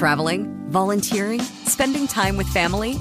[0.00, 2.94] Traveling, volunteering, spending time with family.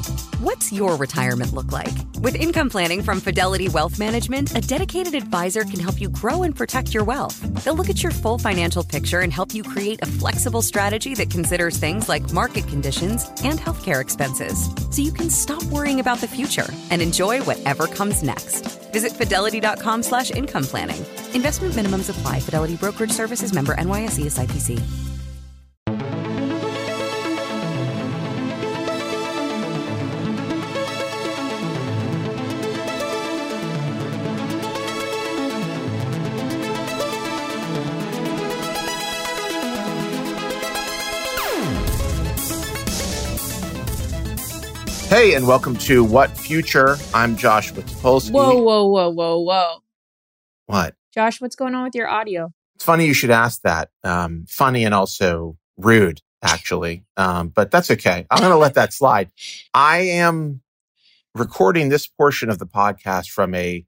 [0.44, 1.94] What's your retirement look like?
[2.18, 6.54] With income planning from Fidelity Wealth Management, a dedicated advisor can help you grow and
[6.54, 7.40] protect your wealth.
[7.64, 11.30] They'll look at your full financial picture and help you create a flexible strategy that
[11.30, 14.70] considers things like market conditions and healthcare expenses.
[14.90, 18.68] So you can stop worrying about the future and enjoy whatever comes next.
[18.92, 21.06] Visit fidelity.com slash income planning.
[21.34, 22.42] Investment minimums apply.
[22.42, 25.09] Fidelity Brokerage Services member NYSE SIPC.
[45.10, 46.96] Hey, and welcome to What Future.
[47.16, 48.30] I'm Joshua Topolsky.
[48.32, 49.78] Whoa, whoa, whoa, whoa, whoa.
[50.68, 50.94] What?
[51.16, 52.54] Josh, what's going on with your audio?
[52.76, 53.90] It's funny you should ask that.
[54.04, 57.06] Um, funny and also rude, actually.
[57.18, 58.28] Um, but that's okay.
[58.30, 59.32] I'm going to let that slide.
[59.74, 60.62] I am
[61.34, 63.86] recording this portion of the podcast from a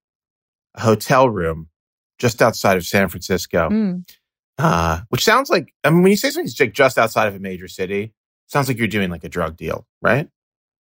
[0.78, 1.70] hotel room
[2.18, 4.09] just outside of San Francisco, Mm.
[4.58, 7.68] uh, which sounds like, I mean, when you say something's just outside of a major
[7.68, 8.12] city,
[8.48, 10.28] sounds like you're doing like a drug deal, right?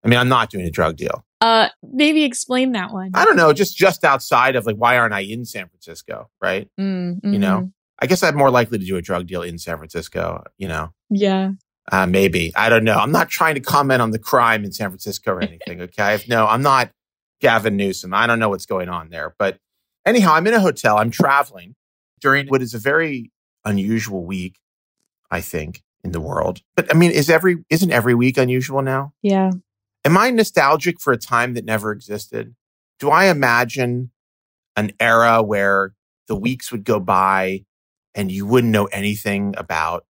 [0.05, 1.25] I mean, I'm not doing a drug deal.
[1.41, 3.11] Uh, maybe explain that one.
[3.15, 6.69] I don't know, just just outside of like, why aren't I in San Francisco, right?
[6.81, 7.73] Mm, You know, mhm.
[7.99, 10.45] I guess I'm more likely to do a drug deal in San Francisco.
[10.59, 11.53] You know, Yeah.
[11.93, 12.97] uh, maybe I don't know.
[12.97, 15.81] I'm not trying to comment on the crime in San Francisco or anything.
[15.87, 16.91] Okay, If- no, I'm not
[17.41, 18.15] Gavin Newsom.
[18.15, 19.35] I don't know what's going on there.
[19.39, 19.59] But
[20.07, 20.97] anyhow, I'm in a hotel.
[20.99, 21.75] I'm traveling
[22.21, 23.31] during what is a very
[23.65, 24.59] unusual week,
[25.31, 26.63] I think, in the world.
[26.77, 29.13] But I mean, is every isn't every week unusual now?
[29.23, 29.51] Yeah.
[30.07, 32.55] Am I nostalgic for a time that never existed?
[33.01, 34.13] Do I imagine
[34.77, 35.95] an era where
[36.29, 37.65] the weeks would go by
[38.15, 40.07] and you wouldn't know anything about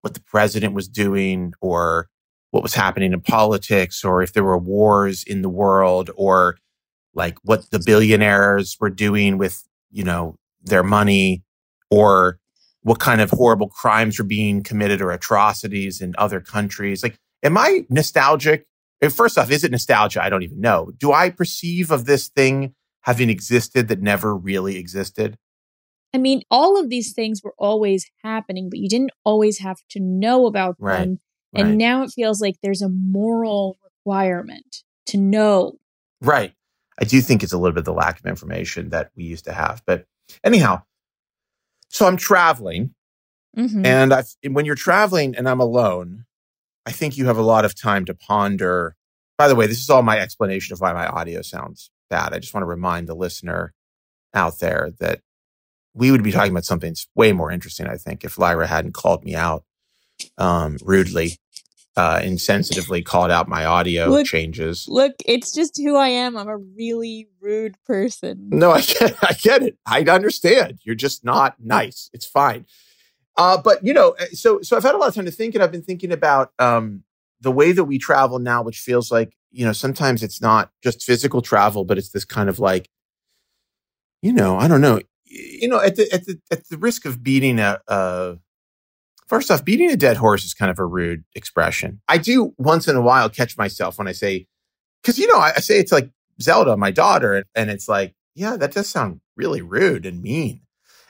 [0.00, 2.08] what the president was doing or
[2.52, 6.56] what was happening in politics or if there were wars in the world or
[7.12, 11.42] like what the billionaires were doing with, you know, their money
[11.90, 12.38] or
[12.80, 17.02] what kind of horrible crimes were being committed or atrocities in other countries.
[17.02, 18.66] Like, am I nostalgic?
[19.10, 20.22] First off, is it nostalgia?
[20.22, 20.92] I don't even know.
[20.98, 25.36] Do I perceive of this thing having existed that never really existed?
[26.14, 30.00] I mean, all of these things were always happening, but you didn't always have to
[30.00, 31.20] know about Right, them.
[31.52, 31.64] right.
[31.66, 35.78] And now it feels like there's a moral requirement to know.
[36.20, 36.52] Right.
[37.00, 39.52] I do think it's a little bit the lack of information that we used to
[39.52, 39.82] have.
[39.86, 40.06] But
[40.44, 40.82] anyhow,
[41.88, 42.94] so I'm traveling
[43.56, 43.84] Mhm.
[43.84, 46.24] and I've, when you're traveling and I'm alone,
[46.86, 48.96] I think you have a lot of time to ponder.
[49.38, 52.32] By the way, this is all my explanation of why my audio sounds bad.
[52.32, 53.72] I just want to remind the listener
[54.34, 55.20] out there that
[55.94, 58.94] we would be talking about something that's way more interesting, I think, if Lyra hadn't
[58.94, 59.64] called me out
[60.38, 61.38] um, rudely,
[61.96, 64.86] uh, insensitively called out my audio Look- changes.
[64.88, 66.36] Look, it's just who I am.
[66.36, 68.48] I'm a really rude person.
[68.50, 69.78] No, I get, I get it.
[69.86, 70.80] I understand.
[70.82, 72.10] You're just not nice.
[72.12, 72.66] It's fine.
[73.36, 75.62] Uh, but you know, so so I've had a lot of time to think, and
[75.62, 77.02] I've been thinking about um,
[77.40, 81.02] the way that we travel now, which feels like you know sometimes it's not just
[81.02, 82.88] physical travel, but it's this kind of like,
[84.22, 87.22] you know, I don't know, you know, at the at the at the risk of
[87.24, 88.38] beating a, a
[89.26, 92.00] first off, beating a dead horse is kind of a rude expression.
[92.08, 94.46] I do once in a while catch myself when I say,
[95.02, 96.10] because you know, I, I say it's like
[96.40, 100.60] Zelda, my daughter, and it's like, yeah, that does sound really rude and mean.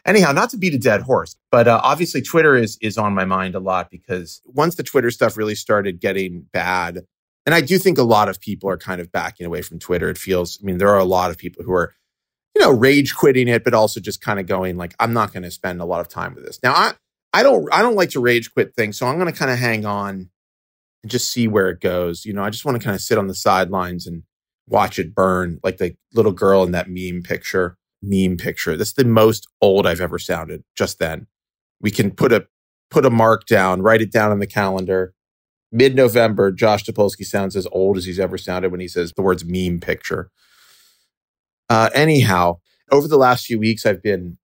[0.06, 3.24] Anyhow, not to beat a dead horse, but uh, obviously Twitter is is on my
[3.24, 7.06] mind a lot because once the Twitter stuff really started getting bad,
[7.46, 10.08] and I do think a lot of people are kind of backing away from Twitter.
[10.08, 11.94] It feels, I mean, there are a lot of people who are,
[12.54, 15.42] you know, rage quitting it, but also just kind of going like, I'm not going
[15.42, 16.58] to spend a lot of time with this.
[16.62, 16.92] Now, I
[17.32, 19.58] I don't I don't like to rage quit things, so I'm going to kind of
[19.58, 20.30] hang on
[21.02, 22.24] and just see where it goes.
[22.24, 24.22] You know, I just want to kind of sit on the sidelines and
[24.68, 27.76] watch it burn, like the little girl in that meme picture.
[28.06, 28.76] Meme picture.
[28.76, 30.64] That's the most old I've ever sounded.
[30.76, 31.26] Just then,
[31.80, 32.46] we can put a
[32.90, 35.14] put a mark down, write it down on the calendar.
[35.72, 39.22] Mid November, Josh Topolsky sounds as old as he's ever sounded when he says the
[39.22, 40.30] words meme picture.
[41.68, 42.58] Uh, anyhow,
[42.92, 44.38] over the last few weeks, I've been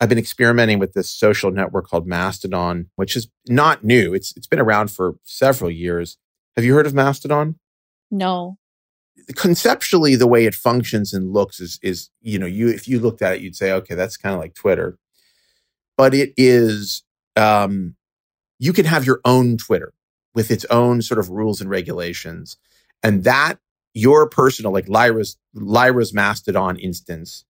[0.00, 4.14] I've been experimenting with this social network called Mastodon, which is not new.
[4.14, 6.18] It's it's been around for several years.
[6.56, 7.58] Have you heard of Mastodon?
[8.10, 8.58] No.
[9.34, 13.22] Conceptually, the way it functions and looks is is you know you if you looked
[13.22, 14.98] at it, you'd say, okay, that's kind of like Twitter,
[15.96, 17.02] but it is
[17.34, 17.96] um,
[18.58, 19.92] you can have your own Twitter
[20.34, 22.56] with its own sort of rules and regulations,
[23.02, 23.58] and that
[23.94, 27.44] your personal like Lyra's Lyra's Mastodon instance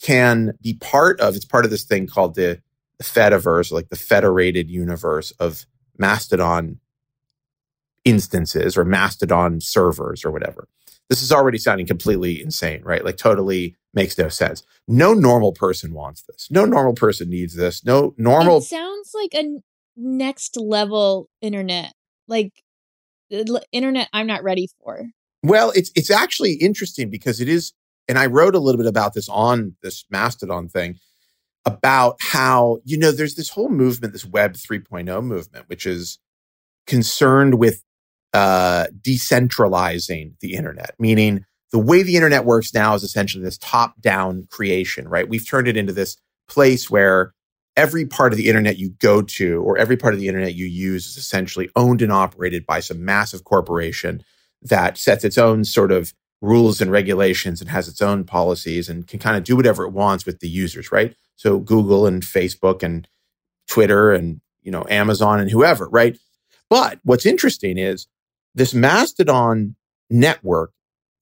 [0.00, 2.60] can be part of it's part of this thing called the,
[2.98, 5.66] the Fediverse, like the federated universe of
[5.98, 6.80] Mastodon
[8.04, 10.68] instances or Mastodon servers or whatever.
[11.10, 13.04] This is already sounding completely insane, right?
[13.04, 14.62] Like totally makes no sense.
[14.88, 16.48] No normal person wants this.
[16.50, 17.84] No normal person needs this.
[17.84, 18.58] No normal.
[18.58, 19.58] It sounds like a
[19.96, 21.92] next level internet,
[22.26, 22.52] like
[23.30, 25.06] the internet I'm not ready for.
[25.42, 27.72] Well, it's it's actually interesting because it is,
[28.08, 30.98] and I wrote a little bit about this on this Mastodon thing
[31.66, 36.18] about how you know there's this whole movement, this Web 3.0 movement, which is
[36.86, 37.82] concerned with
[38.34, 44.00] uh, decentralizing the internet, meaning the way the internet works now is essentially this top
[44.00, 45.28] down creation, right?
[45.28, 46.16] We've turned it into this
[46.48, 47.32] place where
[47.76, 50.66] every part of the internet you go to or every part of the internet you
[50.66, 54.22] use is essentially owned and operated by some massive corporation
[54.62, 59.06] that sets its own sort of rules and regulations and has its own policies and
[59.06, 61.14] can kind of do whatever it wants with the users, right?
[61.36, 63.06] So Google and Facebook and
[63.68, 66.18] Twitter and you know Amazon and whoever, right?
[66.68, 68.06] But what's interesting is
[68.54, 69.76] this Mastodon
[70.10, 70.72] network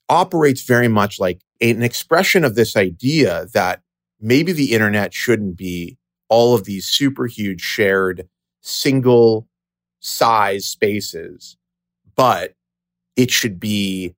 [0.09, 3.81] operates very much like an expression of this idea that
[4.21, 5.97] maybe the internet shouldn't be
[6.29, 8.29] all of these super huge shared
[8.61, 9.49] single
[10.01, 11.57] size spaces,
[12.15, 12.55] but
[13.17, 14.15] it should be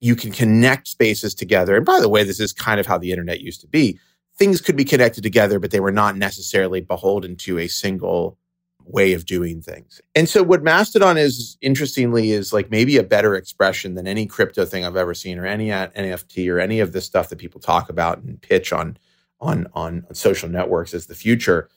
[0.00, 1.76] you can connect spaces together.
[1.76, 3.98] And by the way, this is kind of how the internet used to be.
[4.36, 8.38] Things could be connected together, but they were not necessarily beholden to a single
[8.88, 10.00] way of doing things.
[10.14, 14.64] And so what Mastodon is interestingly is like maybe a better expression than any crypto
[14.64, 17.88] thing I've ever seen or any NFT or any of the stuff that people talk
[17.88, 18.96] about and pitch on
[19.40, 21.68] on on social networks as the future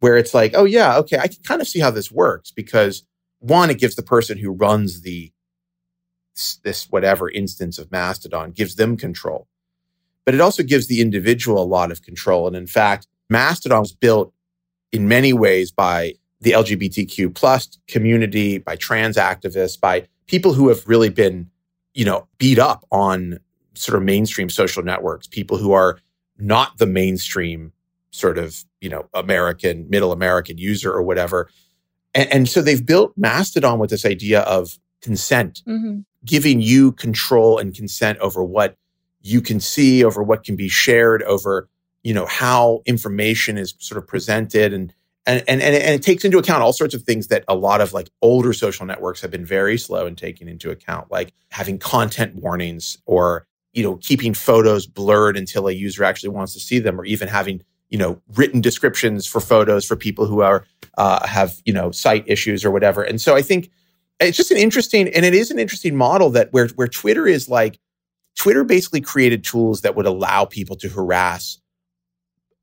[0.00, 3.04] where it's like, "Oh yeah, okay, I can kind of see how this works because
[3.38, 5.32] one it gives the person who runs the
[6.62, 9.46] this whatever instance of Mastodon gives them control.
[10.24, 12.46] But it also gives the individual a lot of control.
[12.46, 14.32] And in fact, Mastodon was built
[14.90, 20.86] in many ways by the LGBTQ plus community, by trans activists, by people who have
[20.86, 21.50] really been,
[21.94, 23.38] you know, beat up on
[23.74, 25.98] sort of mainstream social networks, people who are
[26.38, 27.72] not the mainstream
[28.10, 31.48] sort of, you know, American, middle American user or whatever.
[32.14, 36.00] And, and so they've built Mastodon with this idea of consent, mm-hmm.
[36.24, 38.76] giving you control and consent over what
[39.22, 41.68] you can see, over what can be shared, over
[42.02, 44.92] you know how information is sort of presented, and
[45.26, 47.92] and and and it takes into account all sorts of things that a lot of
[47.92, 52.36] like older social networks have been very slow in taking into account, like having content
[52.36, 57.00] warnings or you know keeping photos blurred until a user actually wants to see them,
[57.00, 60.66] or even having you know written descriptions for photos for people who are
[60.98, 63.02] uh, have you know sight issues or whatever.
[63.02, 63.70] And so I think
[64.20, 67.48] it's just an interesting and it is an interesting model that where where Twitter is
[67.48, 67.78] like
[68.36, 71.58] Twitter basically created tools that would allow people to harass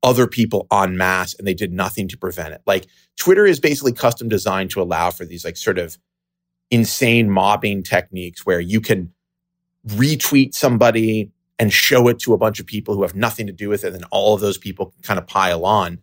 [0.02, 2.62] other people en masse and they did nothing to prevent it.
[2.66, 5.96] Like Twitter is basically custom designed to allow for these like sort of
[6.70, 9.12] insane mobbing techniques where you can
[9.86, 13.68] retweet somebody and show it to a bunch of people who have nothing to do
[13.68, 15.98] with it and all of those people kind of pile on.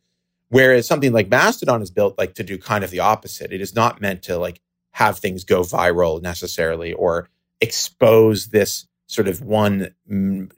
[0.50, 3.52] Whereas something like mastodon is built like to do kind of the opposite.
[3.52, 7.28] It is not meant to like have things go viral necessarily or
[7.62, 9.92] expose this sort of one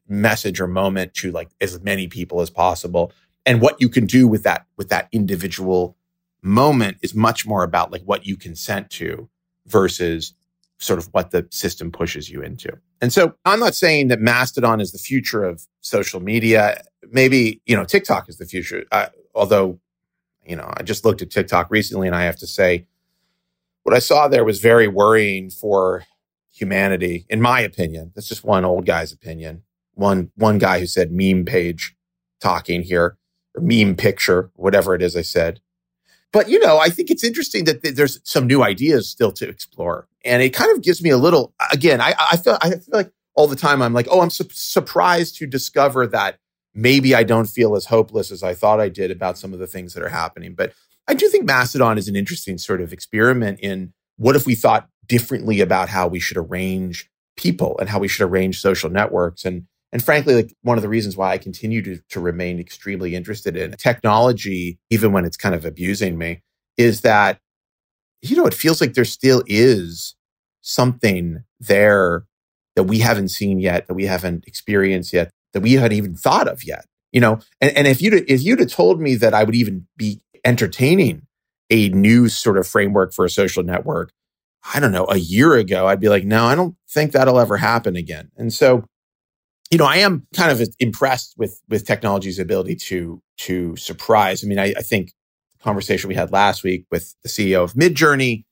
[0.07, 3.11] message or moment to like as many people as possible
[3.45, 5.97] and what you can do with that with that individual
[6.41, 9.29] moment is much more about like what you consent to
[9.67, 10.33] versus
[10.79, 12.71] sort of what the system pushes you into.
[13.01, 16.83] And so I'm not saying that Mastodon is the future of social media.
[17.11, 18.85] Maybe, you know, TikTok is the future.
[19.35, 19.79] Although,
[20.45, 22.87] you know, I just looked at TikTok recently and I have to say
[23.83, 26.03] what I saw there was very worrying for
[26.51, 28.11] humanity, in my opinion.
[28.15, 29.63] That's just one old guy's opinion.
[29.93, 31.95] One one guy who said meme page
[32.39, 33.17] talking here,
[33.59, 35.59] meme picture, whatever it is I said.
[36.31, 39.47] but you know, I think it's interesting that th- there's some new ideas still to
[39.49, 41.53] explore, and it kind of gives me a little.
[41.71, 44.45] Again, I, I feel I feel like all the time I'm like, oh, I'm su-
[44.51, 46.37] surprised to discover that
[46.73, 49.67] maybe I don't feel as hopeless as I thought I did about some of the
[49.67, 50.53] things that are happening.
[50.53, 50.73] But
[51.07, 54.87] I do think Mastodon is an interesting sort of experiment in what if we thought
[55.07, 59.65] differently about how we should arrange people and how we should arrange social networks and
[59.91, 63.57] and frankly, like one of the reasons why I continue to, to remain extremely interested
[63.57, 66.41] in technology, even when it's kind of abusing me,
[66.77, 67.39] is that,
[68.21, 70.15] you know, it feels like there still is
[70.61, 72.23] something there
[72.75, 76.47] that we haven't seen yet, that we haven't experienced yet, that we hadn't even thought
[76.47, 76.85] of yet.
[77.11, 79.87] You know, and, and if you'd if you'd have told me that I would even
[79.97, 81.23] be entertaining
[81.69, 84.11] a new sort of framework for a social network,
[84.73, 87.57] I don't know, a year ago, I'd be like, no, I don't think that'll ever
[87.57, 88.31] happen again.
[88.37, 88.85] And so
[89.71, 94.43] you know, I am kind of impressed with with technology's ability to to surprise.
[94.43, 95.13] I mean, I, I think
[95.57, 98.43] the conversation we had last week with the CEO of Midjourney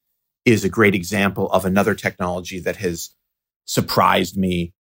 [0.46, 3.12] is a great example of another technology that has
[3.66, 4.74] surprised me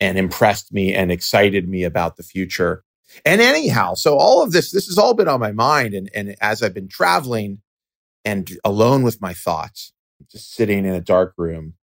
[0.00, 2.82] and impressed me and excited me about the future.
[3.26, 5.94] And anyhow, so all of this, this has all been on my mind.
[5.94, 7.60] And, and as I've been traveling
[8.24, 9.92] and alone with my thoughts,
[10.30, 11.74] just sitting in a dark room,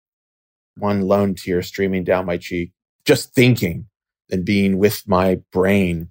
[0.77, 2.73] one lone tear streaming down my cheek,
[3.05, 3.88] just thinking
[4.31, 6.11] and being with my brain.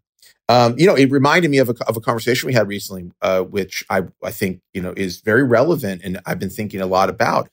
[0.50, 3.42] Um, you know, it reminded me of a, of a conversation we had recently, uh,
[3.42, 7.10] which I, I think, you know, is very relevant and I've been thinking a lot
[7.10, 7.50] about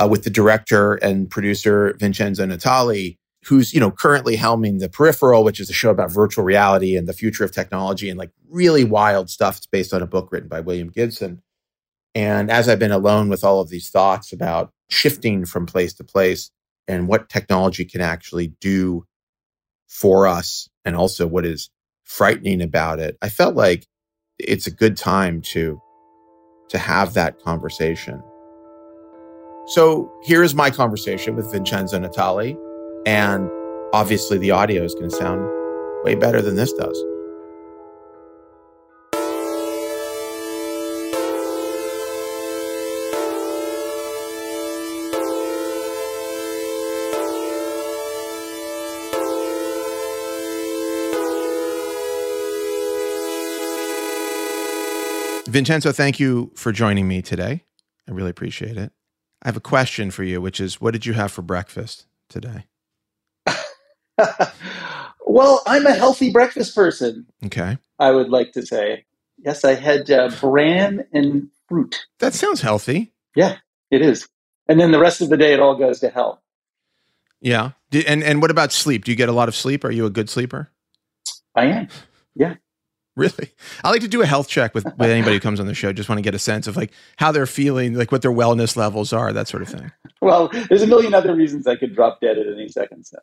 [0.00, 5.44] uh, with the director and producer Vincenzo Natali, who's, you know, currently helming The Peripheral,
[5.44, 8.84] which is a show about virtual reality and the future of technology and like really
[8.84, 9.58] wild stuff.
[9.58, 11.42] It's based on a book written by William Gibson.
[12.14, 16.04] And as I've been alone with all of these thoughts about shifting from place to
[16.04, 16.50] place
[16.86, 19.04] and what technology can actually do
[19.88, 21.70] for us and also what is
[22.04, 23.86] frightening about it, I felt like
[24.38, 25.80] it's a good time to
[26.70, 28.22] to have that conversation.
[29.68, 32.56] So here is my conversation with Vincenzo Natali,
[33.06, 33.50] and
[33.92, 35.48] obviously the audio is going to sound
[36.04, 37.02] way better than this does.
[55.48, 57.64] Vincenzo, thank you for joining me today.
[58.06, 58.92] I really appreciate it.
[59.42, 62.66] I have a question for you, which is what did you have for breakfast today?
[65.26, 67.26] well, I'm a healthy breakfast person.
[67.46, 67.78] Okay.
[67.98, 69.06] I would like to say.
[69.38, 71.96] Yes, I had uh, bran and fruit.
[72.18, 73.12] That sounds healthy.
[73.34, 73.56] Yeah,
[73.90, 74.28] it is.
[74.68, 76.42] And then the rest of the day, it all goes to hell.
[77.40, 77.70] Yeah.
[78.06, 79.04] And and what about sleep?
[79.04, 79.84] Do you get a lot of sleep?
[79.84, 80.70] Are you a good sleeper?
[81.54, 81.88] I am.
[82.34, 82.56] Yeah.
[83.18, 83.52] Really?
[83.82, 85.92] I like to do a health check with, with anybody who comes on the show.
[85.92, 88.76] Just want to get a sense of like how they're feeling, like what their wellness
[88.76, 89.90] levels are, that sort of thing.
[90.22, 93.06] Well, there's a million other reasons I could drop dead at any second.
[93.06, 93.18] So.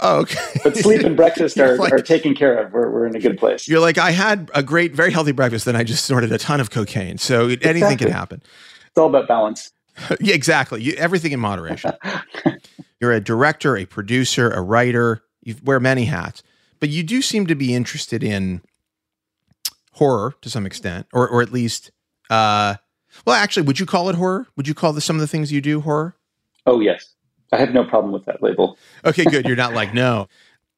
[0.00, 0.60] Oh, okay.
[0.64, 2.72] But sleep and breakfast are, like, are taken care of.
[2.72, 3.68] We're, we're in a good place.
[3.68, 6.60] You're like, I had a great, very healthy breakfast, then I just snorted a ton
[6.60, 7.18] of cocaine.
[7.18, 7.96] So anything exactly.
[7.96, 8.42] can happen.
[8.88, 9.70] It's all about balance.
[10.20, 10.82] yeah, exactly.
[10.82, 11.92] You, everything in moderation.
[13.00, 15.22] You're a director, a producer, a writer.
[15.42, 16.42] You wear many hats,
[16.80, 18.62] but you do seem to be interested in
[19.98, 21.90] horror to some extent, or or at least,
[22.30, 22.76] uh,
[23.26, 24.46] well, actually, would you call it horror?
[24.56, 26.16] Would you call the, some of the things you do horror?
[26.66, 27.14] Oh yes,
[27.52, 28.78] I have no problem with that label.
[29.04, 29.46] okay, good.
[29.46, 30.28] You're not like no,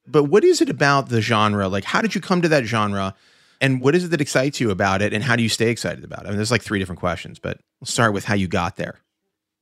[0.06, 1.68] but what is it about the genre?
[1.68, 3.14] Like, how did you come to that genre?
[3.62, 5.12] And what is it that excites you about it?
[5.12, 6.26] And how do you stay excited about it?
[6.26, 8.98] I mean, there's like three different questions, but let's start with how you got there.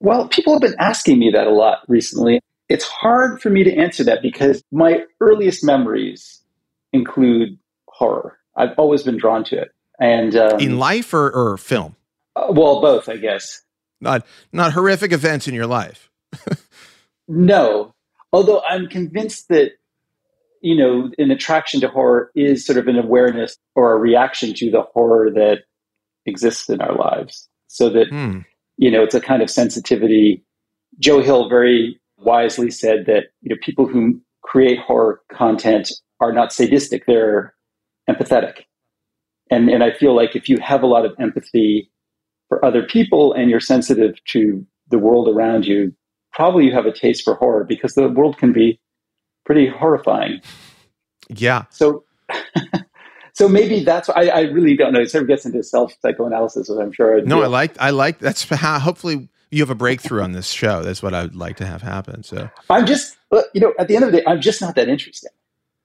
[0.01, 2.41] Well, people have been asking me that a lot recently.
[2.69, 6.43] It's hard for me to answer that because my earliest memories
[6.93, 8.38] include horror.
[8.59, 9.71] I've always been drawn to it.
[10.01, 11.97] And um, in life or, or film?
[12.37, 13.63] Uh, well, both, I guess.
[14.01, 16.11] Not not horrific events in your life.
[17.29, 17.95] no,
[18.33, 19.73] although I'm convinced that
[20.61, 24.71] you know an attraction to horror is sort of an awareness or a reaction to
[24.71, 25.63] the horror that
[26.27, 27.49] exists in our lives.
[27.67, 28.41] So that hmm.
[28.77, 30.45] you know it's a kind of sensitivity.
[31.01, 36.53] Joe Hill very wisely said that you know people who create horror content are not
[36.53, 37.53] sadistic; they're
[38.09, 38.65] empathetic.
[39.51, 41.91] And, and I feel like if you have a lot of empathy
[42.49, 45.95] for other people and you're sensitive to the world around you,
[46.33, 48.81] probably you have a taste for horror because the world can be
[49.45, 50.41] pretty horrifying.
[51.29, 51.65] Yeah.
[51.71, 52.05] So,
[53.33, 55.01] so maybe that's I, I really don't know.
[55.01, 57.21] It sort of gets into self psychoanalysis, I'm sure.
[57.23, 60.83] no, I like I like that's how hopefully you have a breakthrough on this show.
[60.83, 62.23] That's what I would like to have happen.
[62.23, 64.75] So I'm just uh, you know at the end of the day, I'm just not
[64.77, 65.31] that interesting.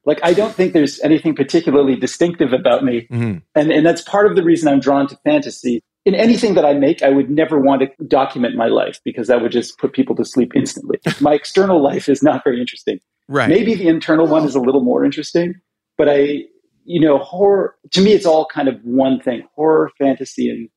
[0.05, 3.38] Like I don't think there's anything particularly distinctive about me, mm-hmm.
[3.55, 5.81] and and that's part of the reason I'm drawn to fantasy.
[6.05, 9.41] in anything that I make, I would never want to document my life because that
[9.41, 11.00] would just put people to sleep instantly.
[11.22, 13.00] my external life is not very interesting.
[13.29, 13.48] Right.
[13.48, 15.55] Maybe the internal one is a little more interesting,
[15.98, 16.43] but I,
[16.83, 19.48] you know, horror, to me, it's all kind of one thing.
[19.55, 20.69] Horror, fantasy, and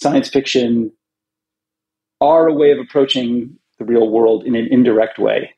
[0.00, 0.90] science fiction
[2.20, 5.54] are a way of approaching the real world in an indirect way.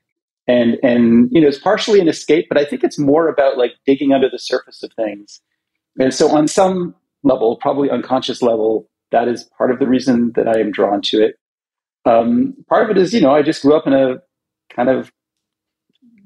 [0.47, 3.73] And, and, you know, it's partially an escape, but I think it's more about like
[3.87, 5.41] digging under the surface of things.
[5.99, 10.47] And so on some level, probably unconscious level, that is part of the reason that
[10.47, 11.37] I am drawn to it.
[12.05, 14.17] Um, part of it is, you know, I just grew up in a
[14.75, 15.11] kind of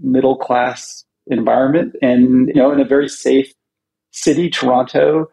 [0.00, 3.52] middle class environment and, you know, in a very safe
[4.10, 5.26] city, Toronto,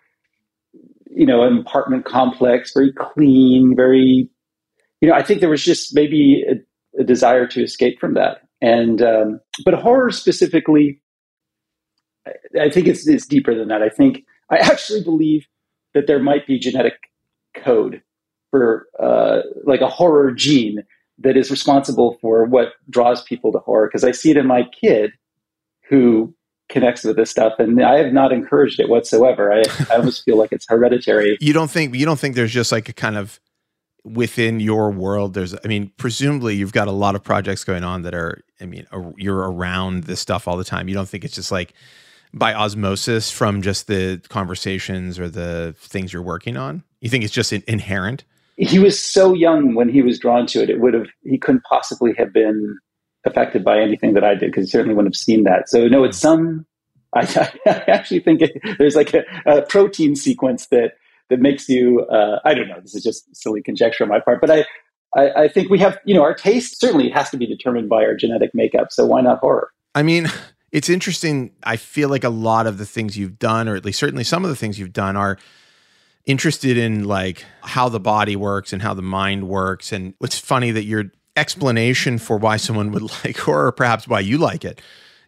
[1.09, 4.29] you know, an apartment complex, very clean, very,
[5.01, 8.44] you know, I think there was just maybe a, a desire to escape from that.
[8.61, 11.01] And, um, but horror specifically,
[12.59, 13.81] I, think it's, it's deeper than that.
[13.81, 15.45] I think, I actually believe
[15.93, 16.93] that there might be genetic
[17.55, 18.01] code
[18.51, 20.83] for uh, like a horror gene
[21.19, 23.87] that is responsible for what draws people to horror.
[23.87, 25.11] Because I see it in my kid
[25.89, 26.35] who
[26.69, 29.53] connects with this stuff, and I have not encouraged it whatsoever.
[29.53, 31.37] I, I almost feel like it's hereditary.
[31.39, 33.39] You don't think you don't think there's just like a kind of
[34.05, 38.03] within your world there's i mean presumably you've got a lot of projects going on
[38.03, 38.85] that are i mean
[39.17, 41.73] you're around this stuff all the time you don't think it's just like
[42.35, 46.83] by osmosis from just the conversations or the things you're working on?
[46.99, 48.25] You think it's just inherent?
[48.57, 50.69] He was so young when he was drawn to it.
[50.69, 52.77] It would have he couldn't possibly have been
[53.25, 55.69] affected by anything that I did because he certainly wouldn't have seen that.
[55.69, 56.65] So no, it's some.
[57.13, 57.21] I,
[57.65, 60.93] I actually think it, there's like a, a, protein sequence that
[61.29, 62.01] that makes you.
[62.01, 62.79] Uh, I don't know.
[62.81, 64.65] This is just silly conjecture on my part, but I,
[65.15, 68.03] I I think we have you know our taste certainly has to be determined by
[68.05, 68.91] our genetic makeup.
[68.91, 69.71] So why not horror?
[69.93, 70.27] I mean,
[70.71, 71.51] it's interesting.
[71.63, 74.43] I feel like a lot of the things you've done, or at least certainly some
[74.43, 75.37] of the things you've done, are
[76.25, 79.91] interested in like how the body works and how the mind works.
[79.91, 81.05] And what's funny that your
[81.35, 84.81] explanation for why someone would like horror, perhaps why you like it,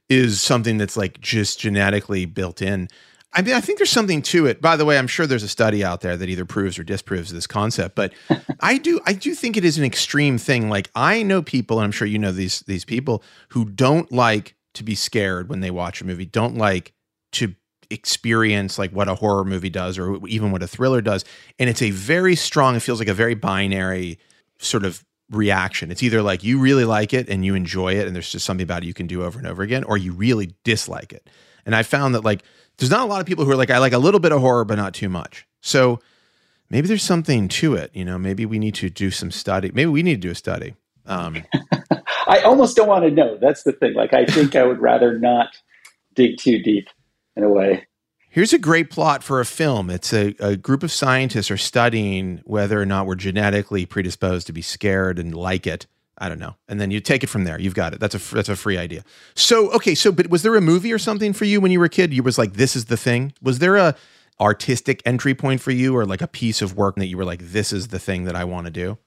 [0.10, 2.88] is something that's like just genetically built in.
[3.34, 4.62] I mean, I think there's something to it.
[4.62, 7.32] By the way, I'm sure there's a study out there that either proves or disproves
[7.32, 8.13] this concept, but
[8.62, 10.70] I do I do think it is an extreme thing.
[10.70, 14.56] Like I know people, and I'm sure you know these these people who don't like
[14.76, 16.94] to be scared when they watch a movie, don't like
[17.34, 17.54] to
[17.90, 21.26] experience like what a horror movie does or even what a thriller does.
[21.60, 24.20] And it's a very strong, it feels like a very binary
[24.60, 25.92] sort of reaction.
[25.92, 28.63] It's either like you really like it and you enjoy it and there's just something
[28.63, 31.30] about it you can do over and over again, or you really dislike it.
[31.66, 32.44] And I found that like
[32.78, 34.42] there's not a lot of people who are like, I like a little bit of
[34.42, 35.48] horror, but not too much.
[35.62, 36.00] So
[36.70, 37.92] maybe there's something to it.
[37.94, 39.72] You know, maybe we need to do some study.
[39.74, 40.76] Maybe we need to do a study.
[41.06, 41.44] Um,
[42.28, 43.38] I almost don't want to know.
[43.38, 43.94] That's the thing.
[43.94, 45.58] Like, I think I would rather not
[46.13, 46.90] dig too deep
[47.36, 47.88] in a way.
[48.30, 49.90] Here's a great plot for a film.
[49.90, 54.54] It's a, a group of scientists are studying whether or not we're genetically predisposed to
[54.54, 55.88] be scared and like it.
[56.17, 56.56] I don't know.
[56.67, 57.60] And then you take it from there.
[57.60, 57.99] You've got it.
[57.99, 59.03] That's a that's a free idea.
[59.36, 59.95] So okay.
[59.95, 62.13] So, but was there a movie or something for you when you were a kid?
[62.13, 63.34] You was like, this is the thing.
[63.41, 63.95] Was there a
[64.39, 67.41] artistic entry point for you, or like a piece of work that you were like,
[67.41, 68.97] this is the thing that I want to do?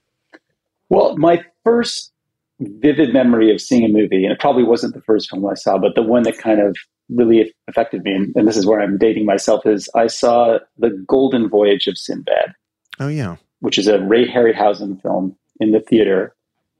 [0.89, 2.11] Well, my first
[2.59, 5.77] vivid memory of seeing a movie, and it probably wasn't the first film I saw,
[5.77, 6.75] but the one that kind of
[7.09, 10.89] really affected me, and, and this is where I'm dating myself, is I saw The
[11.07, 12.53] Golden Voyage of Sinbad.
[12.99, 13.37] Oh, yeah.
[13.61, 16.35] Which is a Ray Harryhausen film in the theater.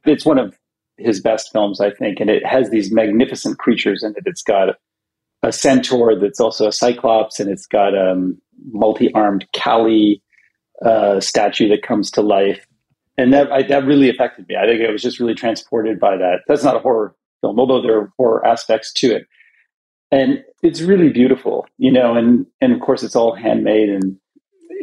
[0.05, 0.57] It's one of
[0.97, 4.23] his best films, I think, and it has these magnificent creatures in it.
[4.25, 4.69] It's got
[5.43, 10.21] a centaur that's also a cyclops, and it's got a um, multi armed Kali
[10.85, 12.65] uh, statue that comes to life
[13.17, 14.55] and that I, that really affected me.
[14.55, 16.41] I think I was just really transported by that.
[16.47, 19.27] That's not a horror film, although there are horror aspects to it,
[20.11, 22.15] and it's really beautiful, you know.
[22.15, 24.17] And and of course, it's all handmade, and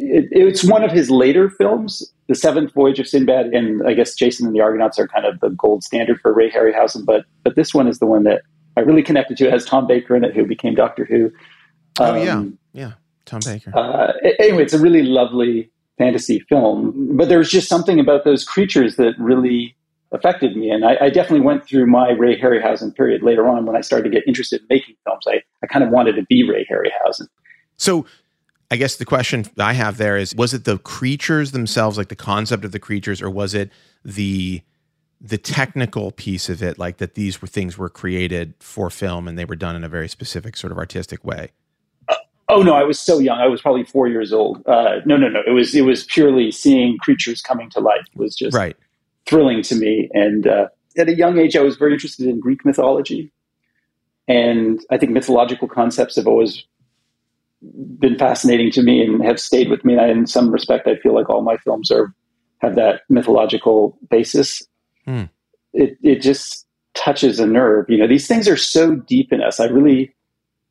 [0.01, 4.13] it, it's one of his later films, The Seventh Voyage of Sinbad, and I guess
[4.13, 7.05] Jason and the Argonauts are kind of the gold standard for Ray Harryhausen.
[7.05, 8.43] But but this one is the one that
[8.77, 9.47] I really connected to.
[9.47, 11.25] It has Tom Baker in it, who became Doctor Who.
[11.99, 12.91] Um, oh yeah, um, yeah,
[13.25, 13.75] Tom Baker.
[13.75, 17.15] Uh, anyway, it's a really lovely fantasy film.
[17.15, 19.75] But there's just something about those creatures that really
[20.11, 20.71] affected me.
[20.71, 24.05] And I, I, definitely went through my Ray Harryhausen period later on when I started
[24.05, 25.25] to get interested in making films.
[25.27, 27.27] I, I kind of wanted to be Ray Harryhausen.
[27.77, 28.07] So
[28.71, 32.15] I guess the question I have there is was it the creatures themselves, like the
[32.15, 33.71] concept of the creatures, or was it
[34.05, 34.61] the
[35.21, 39.37] the technical piece of it, like that these were things were created for film and
[39.37, 41.51] they were done in a very specific sort of artistic way?
[42.47, 43.39] Oh no, I was so young.
[43.39, 44.65] I was probably four years old.
[44.65, 45.41] Uh, no, no, no.
[45.45, 48.05] It was it was purely seeing creatures coming to life.
[48.11, 48.75] It was just right.
[49.27, 50.09] thrilling to me.
[50.13, 53.31] And uh, at a young age, I was very interested in Greek mythology,
[54.27, 56.63] and I think mythological concepts have always
[57.61, 59.95] been fascinating to me and have stayed with me.
[59.95, 62.13] And in some respect, I feel like all my films are
[62.59, 64.63] have that mythological basis.
[65.05, 65.25] Hmm.
[65.73, 67.85] It it just touches a nerve.
[67.89, 69.59] You know, these things are so deep in us.
[69.59, 70.13] I really,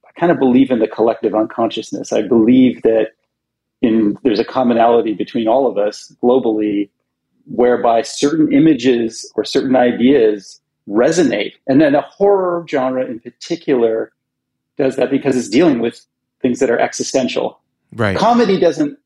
[0.06, 2.12] I kind of believe in the collective unconsciousness.
[2.12, 3.12] I believe that
[3.80, 6.90] in there's a commonality between all of us globally,
[7.46, 14.12] whereby certain images or certain ideas resonate, and then the horror genre in particular
[14.76, 16.06] does that because it's dealing with
[16.40, 17.60] things that are existential.
[17.94, 18.16] Right.
[18.16, 18.98] Comedy doesn't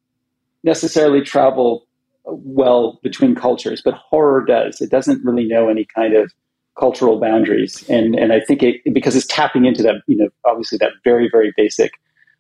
[0.64, 1.86] necessarily travel
[2.24, 4.80] well between cultures, but horror does.
[4.80, 6.32] It doesn't really know any kind of
[6.78, 10.78] cultural boundaries, and and I think it because it's tapping into that you know obviously
[10.78, 11.92] that very very basic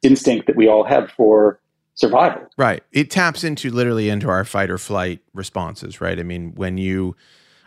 [0.02, 1.60] instinct that we all have for
[1.94, 2.42] survival.
[2.56, 2.82] Right.
[2.92, 6.00] It taps into literally into our fight or flight responses.
[6.00, 6.18] Right.
[6.18, 7.16] I mean, when you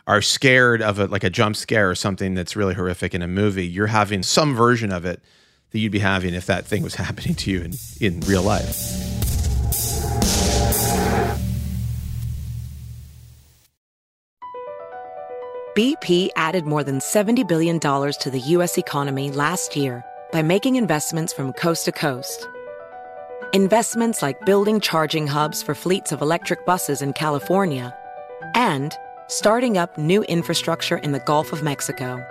[0.06, 3.28] are scared of a like a jump scare or something that's really horrific in a
[3.28, 5.22] movie, you're having some version of it
[5.76, 8.82] that you'd be having if that thing was happening to you in, in real life.
[15.76, 18.78] BP added more than $70 billion to the U.S.
[18.78, 22.48] economy last year by making investments from coast to coast.
[23.52, 27.94] Investments like building charging hubs for fleets of electric buses in California
[28.54, 28.94] and
[29.28, 32.24] starting up new infrastructure in the Gulf of Mexico.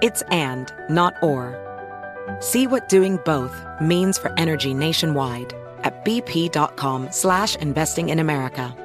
[0.00, 1.61] It's and, not or.
[2.40, 8.76] See what doing both means for energy nationwide at bp.com slash investing in America.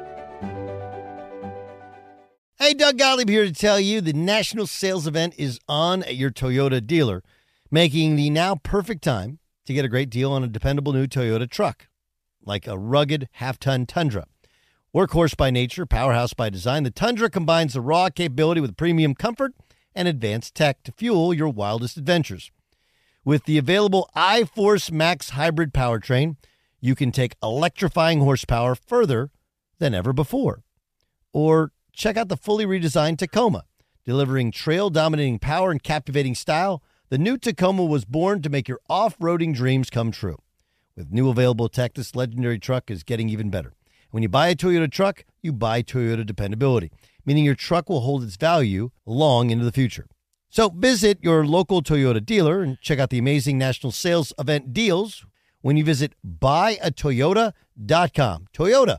[2.60, 6.32] Hey, Doug Gottlieb here to tell you the national sales event is on at your
[6.32, 7.24] Toyota dealer,
[7.70, 11.48] making the now perfect time to get a great deal on a dependable new Toyota
[11.48, 11.88] truck,
[12.44, 14.26] like a rugged half-ton Tundra.
[14.96, 19.54] Workhorse by nature, powerhouse by design, the Tundra combines the raw capability with premium comfort
[19.94, 22.52] and advanced tech to fuel your wildest adventures.
[23.28, 26.38] With the available iForce Max hybrid powertrain,
[26.80, 29.32] you can take electrifying horsepower further
[29.80, 30.64] than ever before.
[31.34, 33.66] Or check out the fully redesigned Tacoma,
[34.06, 36.82] delivering trail dominating power and captivating style.
[37.10, 40.38] The new Tacoma was born to make your off roading dreams come true.
[40.96, 43.74] With new available tech, this legendary truck is getting even better.
[44.10, 46.94] When you buy a Toyota truck, you buy Toyota dependability,
[47.26, 50.08] meaning your truck will hold its value long into the future.
[50.50, 55.26] So visit your local Toyota dealer and check out the amazing national sales event deals
[55.62, 58.48] when you visit buyatoyota.com.
[58.54, 58.98] Toyota,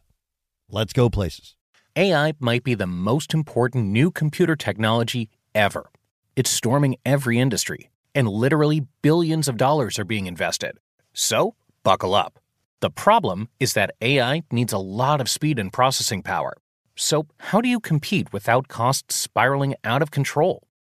[0.71, 1.55] let's go places.
[1.97, 5.91] AI might be the most important new computer technology ever.
[6.37, 10.79] It's storming every industry, and literally billions of dollars are being invested.
[11.13, 12.39] So, buckle up.
[12.81, 16.55] The problem is that AI needs a lot of speed and processing power.
[16.95, 20.67] So, how do you compete without costs spiraling out of control?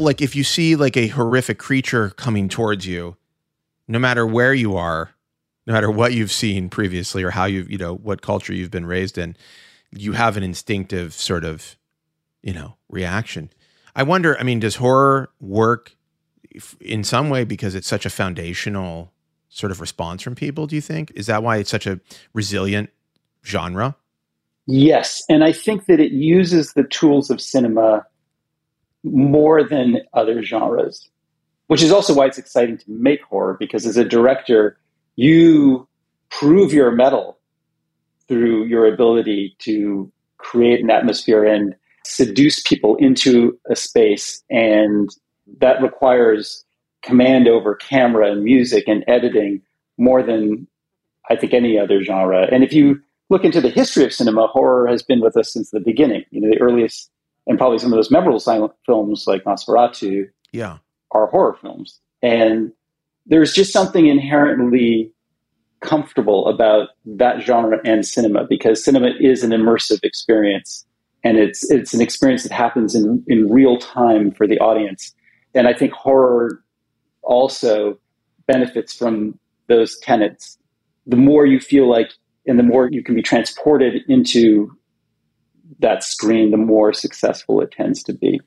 [0.00, 3.16] like if you see like a horrific creature coming towards you,
[3.86, 5.10] no matter where you are,
[5.66, 8.86] no matter what you've seen previously or how you've, you know, what culture you've been
[8.86, 9.36] raised in,
[9.92, 11.76] you have an instinctive sort of,
[12.42, 13.50] you know, reaction.
[13.94, 15.94] I wonder, I mean, does horror work
[16.80, 19.12] in some way because it's such a foundational
[19.48, 21.12] sort of response from people, do you think?
[21.14, 22.00] Is that why it's such a
[22.32, 22.90] resilient
[23.44, 23.96] genre?
[24.66, 25.22] Yes.
[25.28, 28.06] And I think that it uses the tools of cinema
[29.04, 31.08] more than other genres,
[31.68, 34.78] which is also why it's exciting to make horror because as a director,
[35.16, 35.86] you
[36.30, 37.38] prove your mettle
[38.28, 44.42] through your ability to create an atmosphere and seduce people into a space.
[44.50, 45.10] And
[45.60, 46.64] that requires
[47.02, 49.62] command over camera and music and editing
[49.98, 50.66] more than
[51.28, 52.48] I think any other genre.
[52.50, 55.70] And if you look into the history of cinema, horror has been with us since
[55.70, 56.24] the beginning.
[56.30, 57.10] You know, the earliest
[57.46, 60.78] and probably some of those memorable silent films like Nosferatu yeah.
[61.12, 62.00] are horror films.
[62.22, 62.72] And
[63.26, 65.12] there's just something inherently
[65.80, 70.84] comfortable about that genre and cinema because cinema is an immersive experience
[71.24, 75.14] and it's it's an experience that happens in in real time for the audience.
[75.54, 76.62] And I think horror
[77.22, 77.98] also
[78.46, 80.58] benefits from those tenets.
[81.06, 82.10] The more you feel like,
[82.46, 84.70] and the more you can be transported into
[85.78, 88.40] that screen, the more successful it tends to be.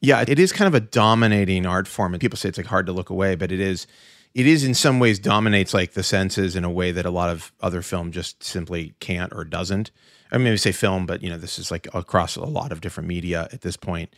[0.00, 2.86] Yeah, it is kind of a dominating art form, and people say it's like hard
[2.86, 3.86] to look away, but it is.
[4.34, 7.30] It is in some ways dominates like the senses in a way that a lot
[7.30, 9.90] of other film just simply can't or doesn't.
[10.30, 12.80] I mean, maybe say film, but you know, this is like across a lot of
[12.80, 14.14] different media at this point.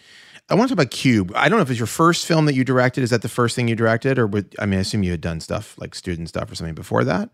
[0.50, 1.32] I want to talk about Cube.
[1.36, 3.02] I don't know if it's your first film that you directed.
[3.02, 5.20] Is that the first thing you directed, or would, I mean, I assume you had
[5.20, 7.30] done stuff like student stuff or something before that.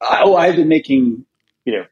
[0.00, 1.26] Oh, I've been making
[1.64, 1.84] you know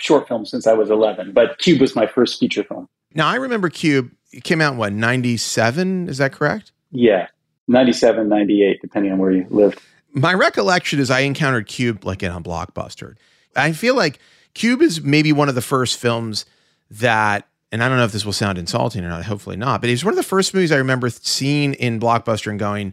[0.00, 2.88] short film since I was eleven, but Cube was my first feature film.
[3.14, 4.10] Now I remember Cube.
[4.32, 6.08] It came out in what ninety seven?
[6.08, 6.72] Is that correct?
[6.92, 7.28] Yeah,
[7.70, 9.80] 97, 98, depending on where you lived.
[10.12, 13.14] My recollection is I encountered Cube like in a blockbuster.
[13.54, 14.18] I feel like
[14.54, 16.46] Cube is maybe one of the first films
[16.90, 19.90] that, and I don't know if this will sound insulting or not, hopefully not, but
[19.90, 22.92] it's one of the first movies I remember seeing in Blockbuster and going,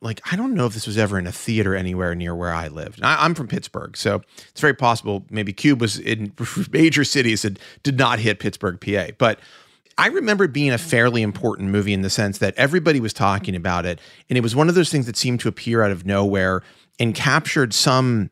[0.00, 2.68] like, I don't know if this was ever in a theater anywhere near where I
[2.68, 3.02] lived.
[3.02, 6.32] I, am from Pittsburgh, so it's very possible maybe Cube was in
[6.72, 9.12] major cities that did not hit Pittsburgh, PA.
[9.18, 9.40] But
[9.96, 13.84] I remember being a fairly important movie in the sense that everybody was talking about
[13.84, 14.00] it.
[14.30, 16.62] And it was one of those things that seemed to appear out of nowhere
[17.00, 18.30] and captured some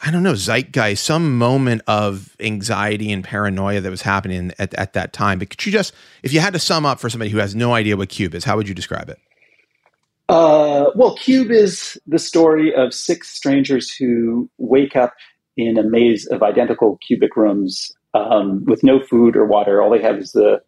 [0.00, 4.92] I don't know, zeitgeist, some moment of anxiety and paranoia that was happening at, at
[4.92, 5.40] that time.
[5.40, 7.74] But could you just, if you had to sum up for somebody who has no
[7.74, 9.18] idea what Cube is, how would you describe it?
[10.28, 15.14] Uh, well, Cube is the story of six strangers who wake up
[15.56, 19.82] in a maze of identical cubic rooms um, with no food or water.
[19.82, 20.60] All they have is the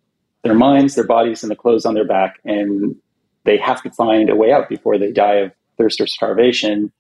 [0.42, 2.96] their minds, their bodies, and the clothes on their back, and
[3.44, 6.90] they have to find a way out before they die of thirst or starvation.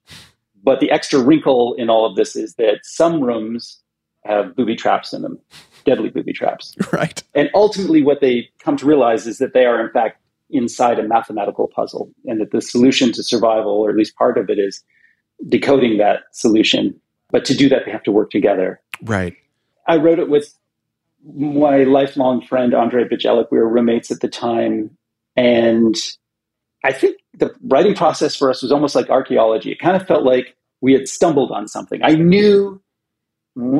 [0.62, 3.80] But the extra wrinkle in all of this is that some rooms
[4.24, 5.38] have booby traps in them,
[5.86, 6.74] deadly booby traps.
[6.92, 7.22] Right.
[7.34, 10.19] And ultimately, what they come to realize is that they are, in fact,
[10.52, 14.50] inside a mathematical puzzle, and that the solution to survival, or at least part of
[14.50, 14.82] it, is
[15.48, 16.98] decoding that solution.
[17.30, 18.80] But to do that, they have to work together.
[19.02, 19.36] Right.
[19.86, 20.54] I wrote it with
[21.34, 23.46] my lifelong friend, Andre Bijelic.
[23.50, 24.90] We were roommates at the time.
[25.36, 25.94] And
[26.84, 29.70] I think the writing process for us was almost like archaeology.
[29.70, 32.00] It kind of felt like we had stumbled on something.
[32.02, 32.80] I knew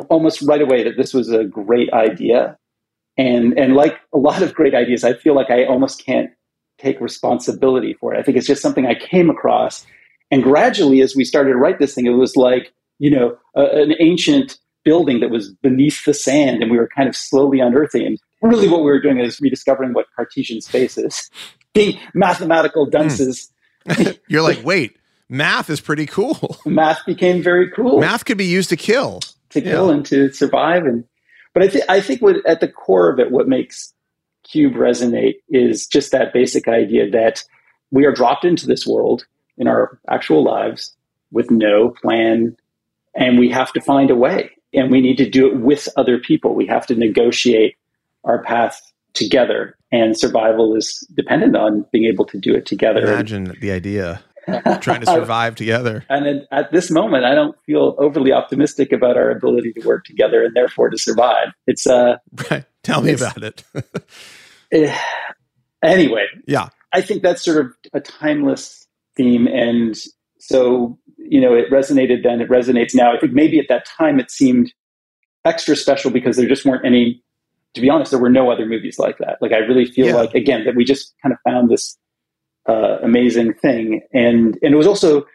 [0.09, 2.57] almost right away that this was a great idea.
[3.17, 6.29] And, and like a lot of great ideas, I feel like I almost can't
[6.81, 8.19] take responsibility for it.
[8.19, 9.85] I think it's just something I came across.
[10.31, 13.93] And gradually, as we started to write this thing, it was like, you know, an
[13.99, 18.05] ancient building that was beneath the sand and we were kind of slowly unearthing.
[18.05, 21.29] And really what we were doing is rediscovering what Cartesian space is
[21.73, 22.91] being mathematical hmm.
[22.91, 23.51] dunces.
[24.27, 24.97] You're like, wait,
[25.29, 26.57] math is pretty cool.
[26.65, 27.99] Math became very cool.
[27.99, 29.93] Math could be used to kill, to kill yeah.
[29.93, 30.85] and to survive.
[30.85, 31.03] And
[31.53, 33.93] but I think I think what at the core of it, what makes
[34.43, 37.43] Cube resonate is just that basic idea that
[37.91, 39.25] we are dropped into this world
[39.57, 40.95] in our actual lives
[41.31, 42.55] with no plan,
[43.15, 44.51] and we have to find a way.
[44.73, 46.55] And we need to do it with other people.
[46.55, 47.75] We have to negotiate
[48.23, 48.81] our path
[49.13, 53.01] together and survival is dependent on being able to do it together.
[53.01, 54.23] Imagine the idea
[54.79, 56.05] trying to survive together.
[56.09, 60.43] And at this moment, I don't feel overly optimistic about our ability to work together
[60.43, 61.49] and therefore to survive.
[61.67, 62.17] It's uh,
[62.51, 62.65] right.
[62.83, 63.63] Tell me about it.
[64.73, 64.97] Eh,
[65.83, 69.97] anyway, yeah, I think that's sort of a timeless theme, and
[70.39, 72.39] so you know, it resonated then.
[72.39, 73.13] It resonates now.
[73.13, 74.71] I think maybe at that time it seemed
[75.43, 77.21] extra special because there just weren't any
[77.73, 79.37] to be honest, there were no other movies like that.
[79.41, 80.15] Like I really feel yeah.
[80.15, 81.97] like again that we just kind of found this
[82.67, 85.25] uh, amazing thing, and and it was also.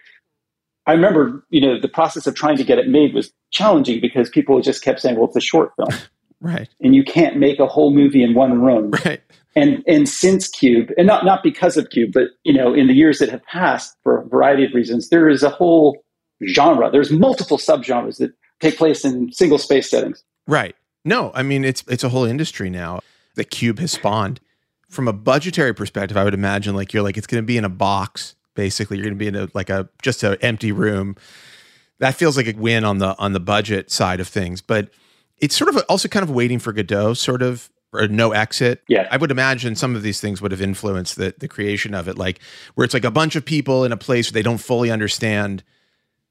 [0.88, 4.30] I remember, you know, the process of trying to get it made was challenging because
[4.30, 5.88] people just kept saying, "Well, it's a short film,
[6.46, 9.20] right?" And you can't make a whole movie in one room, right?
[9.56, 12.94] And and since Cube, and not not because of Cube, but you know, in the
[12.94, 16.04] years that have passed, for a variety of reasons, there is a whole
[16.46, 16.90] genre.
[16.90, 20.76] There's multiple subgenres that take place in single space settings, right?
[21.06, 23.00] No, I mean it's it's a whole industry now
[23.36, 24.40] that Cube has spawned.
[24.90, 27.64] From a budgetary perspective, I would imagine like you're like it's going to be in
[27.64, 28.34] a box.
[28.54, 31.16] Basically, you're going to be in a like a just an empty room.
[31.98, 34.90] That feels like a win on the on the budget side of things, but
[35.38, 38.82] it's sort of also kind of waiting for Godot, sort of or no exit.
[38.88, 42.08] Yeah, I would imagine some of these things would have influenced the the creation of
[42.08, 42.40] it, like
[42.74, 45.62] where it's like a bunch of people in a place where they don't fully understand,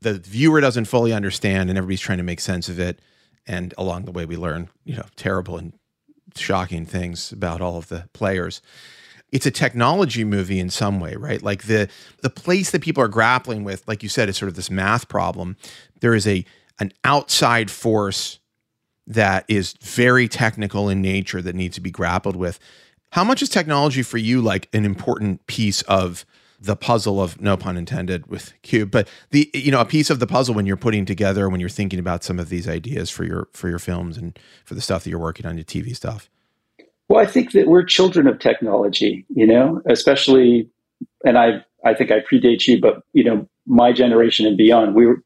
[0.01, 2.99] the viewer doesn't fully understand, and everybody's trying to make sense of it.
[3.47, 5.73] And along the way we learn you know terrible and
[6.35, 8.61] shocking things about all of the players.
[9.31, 11.41] It's a technology movie in some way right?
[11.41, 11.89] Like the
[12.21, 15.07] the place that people are grappling with like you said is sort of this math
[15.07, 15.57] problem.
[16.01, 16.43] There is a
[16.79, 18.39] an outside force
[19.07, 22.59] that is very technical in nature that needs to be grappled with.
[23.11, 26.25] How much is technology for you like an important piece of
[26.59, 30.19] the puzzle of no pun intended with cube but the you know a piece of
[30.19, 33.23] the puzzle when you're putting together when you're thinking about some of these ideas for
[33.23, 36.29] your for your films and for the stuff that you're working on your tv stuff
[37.09, 40.69] well i think that we're children of technology you know especially
[41.25, 45.05] and i i think i predate you but you know my generation and beyond we
[45.05, 45.21] were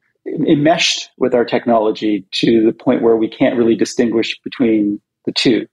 [0.47, 5.67] enmeshed with our technology to the point where we can't really distinguish between the two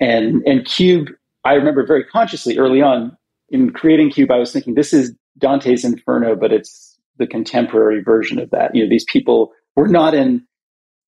[0.00, 1.08] and and cube
[1.44, 3.16] i remember very consciously early on
[3.54, 8.38] in creating Cube, I was thinking this is Dante's Inferno, but it's the contemporary version
[8.38, 8.74] of that.
[8.74, 10.44] You know, these people we're not in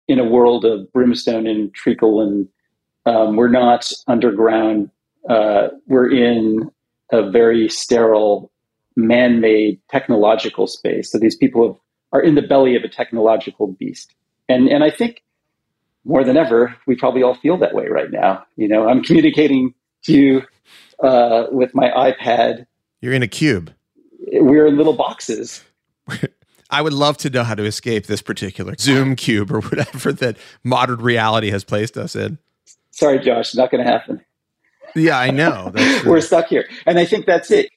[0.07, 2.47] in a world of brimstone and treacle, and
[3.05, 4.91] um, we're not underground.
[5.27, 6.69] Uh, we're in
[7.11, 8.51] a very sterile,
[8.95, 11.11] man-made technological space.
[11.11, 11.77] So these people have,
[12.11, 14.13] are in the belly of a technological beast,
[14.47, 15.23] and and I think
[16.05, 18.45] more than ever, we probably all feel that way right now.
[18.55, 20.43] You know, I'm communicating to you
[21.03, 22.67] uh, with my iPad.
[23.01, 23.73] You're in a cube.
[24.31, 25.63] We're in little boxes.
[26.69, 30.37] I would love to know how to escape this particular Zoom cube or whatever that
[30.63, 32.39] modern reality has placed us in.
[32.91, 34.23] Sorry, Josh, not going to happen.
[34.95, 35.71] Yeah, I know.
[36.05, 37.69] We're stuck here, and I think that's it.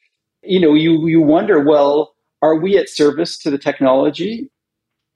[0.43, 4.51] You know, you you wonder, well, are we at service to the technology?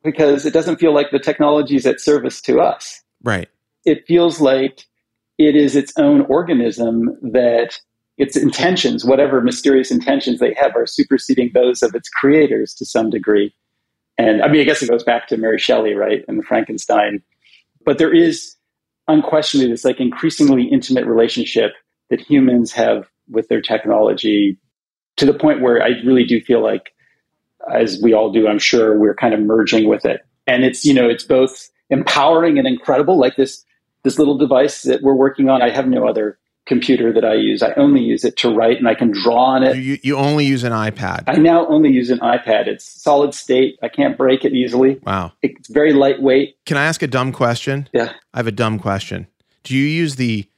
[0.03, 3.01] Because it doesn't feel like the technology is at service to us.
[3.23, 3.49] Right.
[3.85, 4.85] It feels like
[5.39, 7.79] it is its own organism that
[8.19, 13.11] its intentions, whatever mysterious intentions they have, are superseding those of its creators to some
[13.11, 13.55] degree.
[14.19, 17.23] And I mean, I guess it goes back to Mary Shelley, right, and the Frankenstein.
[17.85, 18.55] But there is
[19.09, 21.73] unquestionably this like increasingly intimate relationship
[22.11, 24.59] that humans have with their technology
[25.17, 26.93] to the point where I really do feel like,
[27.71, 30.25] as we all do, I'm sure, we're kind of merging with it.
[30.47, 33.65] And it's, you know, it's both empowering and incredible, like this
[34.05, 35.63] this little device that we're working on.
[35.63, 37.63] I have no other computer that I use.
[37.63, 39.77] I only use it to write and I can draw on it.
[39.77, 41.25] You, you only use an iPad.
[41.27, 42.67] I now only use an iPad.
[42.67, 43.79] It's solid state.
[43.83, 45.01] I can't break it easily.
[45.05, 45.33] Wow.
[45.43, 46.57] It's very lightweight.
[46.65, 47.89] Can I ask a dumb question?
[47.93, 48.13] Yeah.
[48.33, 49.27] I have a dumb question.
[49.65, 50.49] Do you use the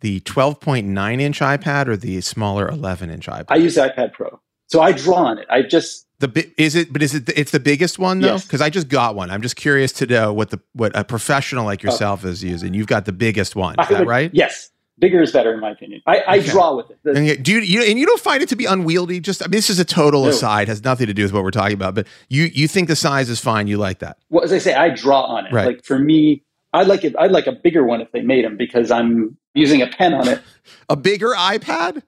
[0.00, 3.46] the 12.9 inch iPad or the smaller 11 inch iPad?
[3.48, 4.40] I use the iPad Pro.
[4.68, 5.46] So I draw on it.
[5.50, 8.32] I just the is it but is it it's the biggest one though?
[8.34, 8.44] Yes.
[8.44, 9.30] Because I just got one.
[9.30, 11.88] I'm just curious to know what the what a professional like oh.
[11.90, 12.74] yourself is using.
[12.74, 13.74] You've got the biggest one.
[13.78, 14.30] Is I that would- right?
[14.32, 14.70] Yes.
[15.00, 16.02] Bigger is better in my opinion.
[16.08, 16.48] I, I Okay.
[16.48, 16.98] draw with it.
[17.04, 19.20] The- And you, do you, you and you don't find it to be unwieldy?
[19.20, 20.30] Just I mean, this is a total No.
[20.30, 21.94] aside, has nothing to do with what we're talking about.
[21.94, 23.68] But you you think the size is fine?
[23.68, 24.18] You like that?
[24.28, 25.52] well, as I say, I draw on it.
[25.52, 25.66] Right.
[25.66, 27.14] Like for me, I'd like it.
[27.16, 30.26] I'd like a bigger one if they made them because I'm using a pen on
[30.26, 30.42] it.
[30.88, 32.02] A bigger iPad?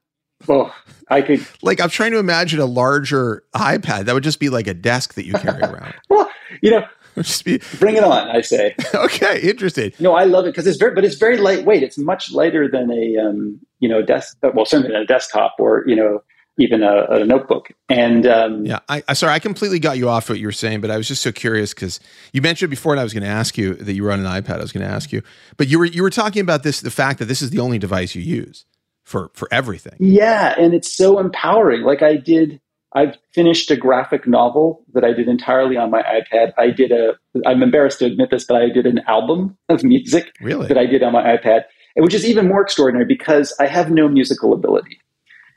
[0.46, 0.74] Well,
[1.09, 1.46] I could.
[1.62, 4.05] Like I'm trying to imagine a larger iPad.
[4.05, 5.94] That would just be like a desk that you carry around.
[6.09, 6.31] Well,
[6.62, 6.85] you know,
[7.16, 8.29] just be bring it on.
[8.29, 8.74] I say.
[8.94, 9.40] okay.
[9.40, 9.92] Interesting.
[9.98, 11.83] No, I love it because it's very, but it's very lightweight.
[11.83, 14.37] It's much lighter than a, um, you know, desk.
[14.42, 16.22] Well, certainly than a desktop or you know,
[16.59, 17.68] even a, a notebook.
[17.88, 20.81] And um, Yeah, I, I sorry, I completely got you off what you were saying,
[20.81, 22.00] but I was just so curious because
[22.33, 24.26] you mentioned before, and I was going to ask you that you were on an
[24.26, 24.57] iPad.
[24.57, 25.22] I was going to ask you,
[25.57, 27.79] but you were you were talking about this, the fact that this is the only
[27.79, 28.64] device you use
[29.05, 29.95] for for everything.
[29.99, 31.83] yeah, and it's so empowering.
[31.83, 32.61] Like I did,
[32.95, 36.53] I've finished a graphic novel that I did entirely on my iPad.
[36.59, 37.19] I did a.
[37.47, 40.67] I'm embarrassed to admit this, but I did an album of music Really?
[40.69, 41.63] that I did on my iPad,
[41.97, 44.99] which is even more extraordinary because I have no musical ability.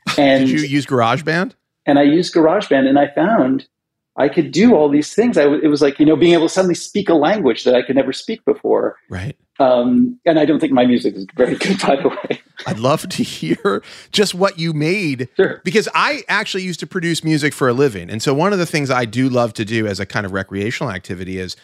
[0.18, 1.52] And Did you use GarageBand?
[1.86, 3.66] and I used GarageBand, and I found
[4.16, 5.36] I could do all these things.
[5.36, 7.74] I w- it was like you know being able to suddenly speak a language that
[7.74, 8.96] I could never speak before.
[9.08, 9.36] Right.
[9.60, 12.40] Um, and I don't think my music is very good, by the way.
[12.66, 15.60] I'd love to hear just what you made Sure.
[15.64, 18.10] because I actually used to produce music for a living.
[18.10, 20.32] And so one of the things I do love to do as a kind of
[20.32, 21.56] recreational activity is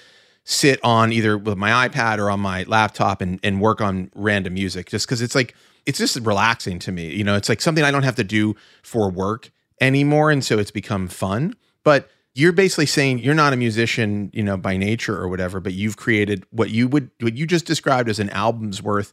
[0.45, 4.55] sit on either with my iPad or on my laptop and, and work on random
[4.55, 5.55] music just because it's like
[5.87, 7.13] it's just relaxing to me.
[7.13, 10.31] You know, it's like something I don't have to do for work anymore.
[10.31, 11.55] And so it's become fun.
[11.83, 15.73] But you're basically saying you're not a musician, you know, by nature or whatever, but
[15.73, 19.13] you've created what you would what you just described as an album's worth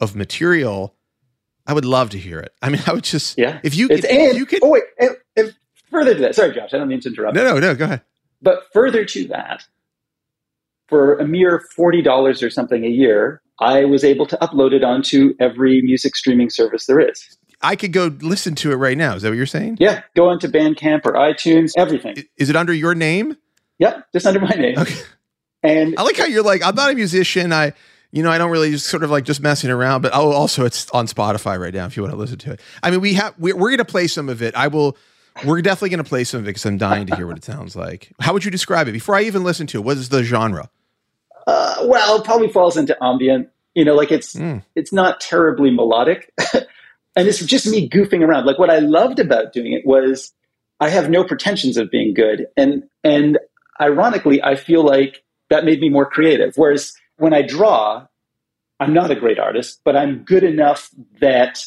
[0.00, 0.94] of material.
[1.66, 2.52] I would love to hear it.
[2.62, 3.60] I mean, I would just Yeah.
[3.62, 5.54] If you It's, if and you could oh wait, and, and
[5.90, 6.34] further to that.
[6.34, 7.34] Sorry, Josh, I don't mean to interrupt.
[7.34, 8.02] no no no go ahead.
[8.42, 9.64] But further to that,
[10.88, 14.84] for a mere forty dollars or something a year, I was able to upload it
[14.84, 17.38] onto every music streaming service there is.
[17.62, 19.14] I could go listen to it right now.
[19.14, 19.76] Is that what you're saying?
[19.80, 22.16] Yeah, go onto Bandcamp or iTunes, everything.
[22.36, 23.36] Is it under your name?
[23.78, 24.78] Yep, just under my name.
[24.78, 24.94] Okay.
[25.62, 27.52] And I like how you're like, I'm not a musician.
[27.52, 27.72] I,
[28.12, 30.00] you know, I don't really just sort of like just messing around.
[30.00, 32.60] But oh, also it's on Spotify right now if you want to listen to it.
[32.82, 34.54] I mean, we have we're, we're going to play some of it.
[34.54, 34.96] I will.
[35.44, 37.44] We're definitely going to play some of it because I'm dying to hear what it
[37.44, 38.10] sounds like.
[38.20, 39.84] How would you describe it before I even listen to it?
[39.84, 40.68] What is the genre?
[41.46, 43.48] Uh, well, it probably falls into ambient.
[43.74, 44.62] You know, like it's Mm.
[44.74, 46.32] it's not terribly melodic,
[47.16, 48.46] and it's just me goofing around.
[48.46, 50.32] Like what I loved about doing it was
[50.78, 53.38] I have no pretensions of being good, and and
[53.80, 56.54] ironically, I feel like that made me more creative.
[56.56, 58.06] Whereas when I draw,
[58.78, 60.90] I'm not a great artist, but I'm good enough
[61.20, 61.64] that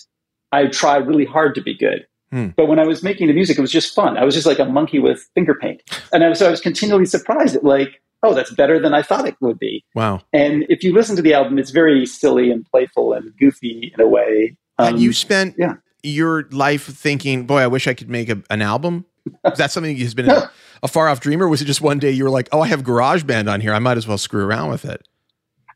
[0.51, 2.07] I try really hard to be good.
[2.31, 2.47] Hmm.
[2.55, 4.17] But when I was making the music, it was just fun.
[4.17, 6.61] I was just like a monkey with finger paint, and I was so I was
[6.61, 9.83] continually surprised at like, oh, that's better than I thought it would be.
[9.93, 10.21] Wow.
[10.31, 14.03] And if you listen to the album, it's very silly and playful and goofy in
[14.03, 14.57] a way.
[14.89, 15.75] Um, you spent yeah.
[16.03, 19.05] your life thinking, boy, I wish I could make a, an album?
[19.45, 20.51] Is that something that has been a,
[20.83, 22.67] a far off dream, or was it just one day you were like, oh, I
[22.67, 23.73] have GarageBand on here.
[23.73, 25.07] I might as well screw around with it?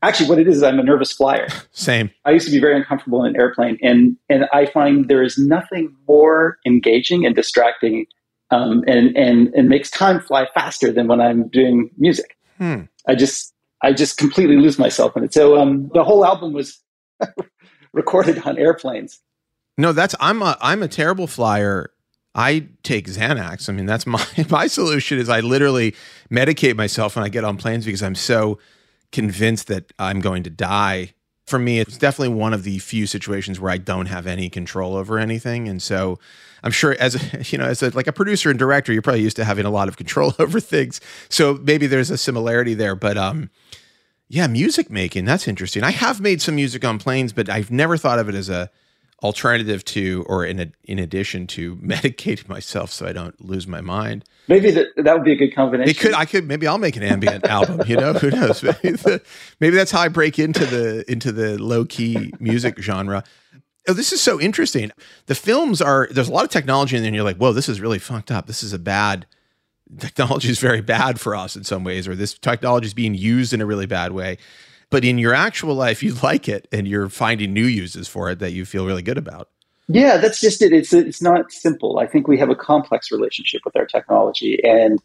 [0.02, 1.48] Actually, what it is, is I'm a nervous flyer.
[1.72, 2.10] Same.
[2.24, 5.36] I used to be very uncomfortable in an airplane, and and I find there is
[5.38, 8.06] nothing more engaging and distracting,
[8.50, 12.36] um, and and and makes time fly faster than when I'm doing music.
[12.58, 12.82] Hmm.
[13.08, 13.52] I just
[13.82, 15.34] I just completely lose myself in it.
[15.34, 16.80] So um, the whole album was
[17.92, 19.20] recorded on airplanes.
[19.76, 21.90] No, that's I'm a I'm a terrible flyer.
[22.34, 23.68] I take Xanax.
[23.68, 25.94] I mean, that's my my solution is I literally
[26.30, 28.58] medicate myself when I get on planes because I'm so
[29.12, 31.14] convinced that I'm going to die.
[31.46, 34.96] For me, it's definitely one of the few situations where I don't have any control
[34.96, 36.18] over anything, and so
[36.62, 39.22] I'm sure as a, you know, as a, like a producer and director, you're probably
[39.22, 41.00] used to having a lot of control over things.
[41.28, 43.50] So maybe there's a similarity there, but um,
[44.28, 45.82] yeah, music making that's interesting.
[45.82, 48.70] I have made some music on planes, but I've never thought of it as a
[49.22, 53.80] alternative to or in a, in addition to medicating myself so I don't lose my
[53.80, 54.24] mind.
[54.46, 55.90] Maybe that that would be a good combination.
[55.90, 58.62] It could I could maybe I'll make an ambient album, you know, who knows?
[58.62, 59.22] Maybe, the-
[59.60, 63.24] maybe that's how I break into the into the low key music genre.
[63.88, 64.90] Oh, this is so interesting.
[65.26, 67.68] The films are there's a lot of technology in there and you're like, "Whoa, this
[67.68, 68.46] is really fucked up.
[68.46, 69.26] This is a bad
[69.98, 73.52] technology is very bad for us in some ways or this technology is being used
[73.52, 74.38] in a really bad way."
[74.90, 78.38] But in your actual life, you like it and you're finding new uses for it
[78.38, 79.48] that you feel really good about.
[79.88, 80.72] Yeah, that's just it.
[80.72, 81.98] It's it's not simple.
[81.98, 84.98] I think we have a complex relationship with our technology, and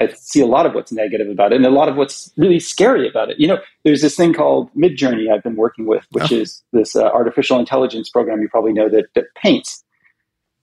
[0.00, 2.58] I see a lot of what's negative about it, and a lot of what's really
[2.58, 3.38] scary about it.
[3.38, 6.36] You know, there's this thing called Midjourney I've been working with, which Oh.
[6.36, 9.84] is this uh, artificial intelligence program you probably know that that paints.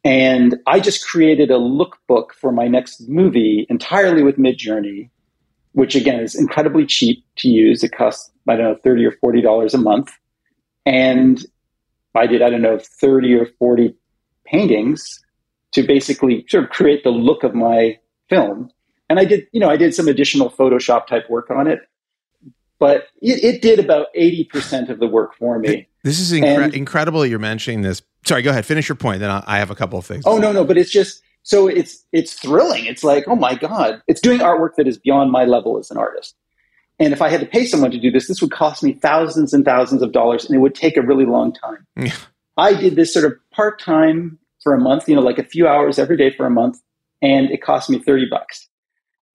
[0.03, 5.09] And I just created a lookbook for my next movie entirely with Midjourney,
[5.71, 7.83] which again is incredibly cheap to use.
[7.83, 10.11] It costs I don't know thirty or forty dollars a month,
[10.85, 11.45] and
[12.15, 13.95] I did, I don't know, 30 or 40
[14.45, 15.23] paintings
[15.71, 17.97] to basically sort of create the look of my
[18.29, 18.69] film.
[19.09, 21.79] And I did, you know, I did some additional Photoshop type work on it,
[22.79, 25.87] but it, it did about 80% of the work for me.
[26.03, 28.01] This is incre- And- incredible that you're mentioning this.
[28.25, 28.65] Sorry, go ahead.
[28.65, 29.19] Finish your point.
[29.19, 30.23] Then I I have a couple of things.
[30.25, 32.85] Oh, no, no, but it's just, so it's, it's thrilling.
[32.85, 35.97] It's like, oh my God, it's doing artwork that is beyond my level as an
[35.97, 36.35] artist.
[36.99, 39.53] And if I had to pay someone to do this, this would cost me thousands
[39.53, 41.85] and thousands of dollars and it would take a really long time.
[41.95, 42.13] Yeah.
[42.55, 45.67] I did this sort of part time for a month, you know, like a few
[45.67, 46.79] hours every day for a month,
[47.21, 48.67] and it cost me 30 bucks.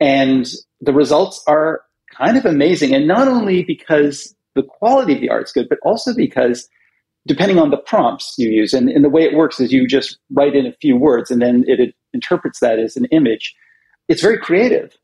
[0.01, 0.47] And
[0.81, 1.83] the results are
[2.17, 2.95] kind of amazing.
[2.95, 6.69] And not only because the quality of the art's good, but also because
[7.27, 10.19] depending on the prompts you use, and, and the way it works is you just
[10.33, 13.55] write in a few words and then it, interprets that as an image.
[14.09, 14.97] It's very creative.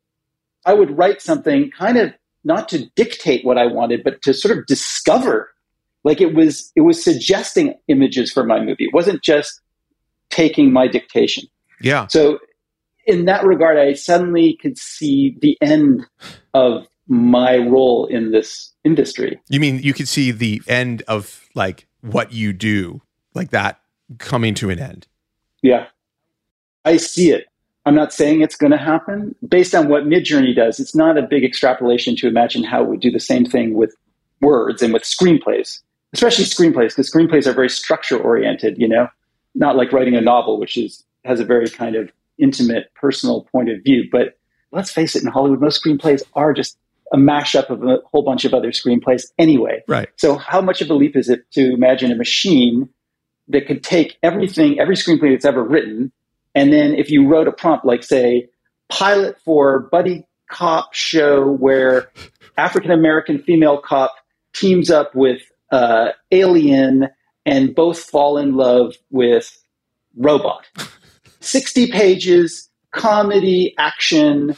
[0.64, 2.12] I would write something kind of
[2.44, 5.54] not to dictate what I wanted, but to sort of discover
[6.04, 9.60] like it was it was suggesting images for my movie it wasn't just
[10.30, 11.44] taking my dictation
[11.80, 12.06] Yeah.
[12.06, 12.38] so
[13.06, 16.06] in that regard i suddenly could see the end
[16.52, 19.40] of my role in this industry.
[19.48, 23.02] You mean you could see the end of like what you do,
[23.34, 23.80] like that
[24.18, 25.06] coming to an end.
[25.62, 25.86] yeah.
[26.86, 27.46] I see it.
[27.86, 29.34] I'm not saying it's going to happen.
[29.48, 33.00] Based on what midjourney does it's not a big extrapolation to imagine how it would
[33.00, 33.94] do the same thing with
[34.40, 35.80] words and with screenplays
[36.12, 39.08] especially screenplays because screenplays are very structure oriented you know?
[39.54, 43.70] Not like writing a novel which is has a very kind of intimate personal point
[43.70, 44.36] of view but
[44.72, 46.76] let's face it in hollywood most screenplays are just
[47.12, 49.82] a mashup of a whole bunch of other screenplays anyway.
[49.86, 50.08] Right.
[50.16, 52.88] so how much of a leap is it to imagine a machine
[53.48, 56.12] that could take everything every screenplay that's ever written
[56.54, 58.48] and then if you wrote a prompt like say
[58.88, 62.10] pilot for buddy cop show where
[62.56, 64.14] african american female cop
[64.54, 67.08] teams up with uh, alien
[67.44, 69.60] and both fall in love with
[70.16, 70.66] robot.
[71.40, 74.56] 60 pages comedy action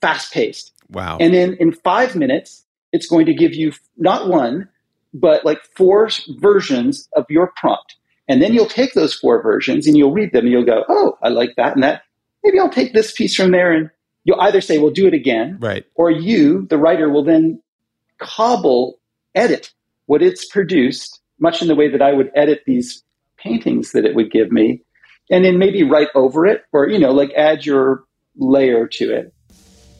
[0.00, 1.18] fast paced Wow.
[1.20, 4.68] and then in five minutes, it's going to give you not one,
[5.12, 6.08] but like four
[6.38, 7.96] versions of your prompt.
[8.28, 11.18] And then you'll take those four versions and you'll read them and you'll go, oh,
[11.22, 12.02] I like that and that.
[12.44, 13.72] Maybe I'll take this piece from there.
[13.72, 13.90] And
[14.24, 15.58] you'll either say, well, do it again.
[15.60, 15.84] right.
[15.94, 17.62] Or you, the writer, will then
[18.18, 18.98] cobble
[19.34, 19.72] edit
[20.06, 23.02] what it's produced, much in the way that I would edit these
[23.38, 24.82] paintings that it would give me,
[25.30, 28.04] and then maybe write over it or, you know, like add your
[28.36, 29.32] layer to it.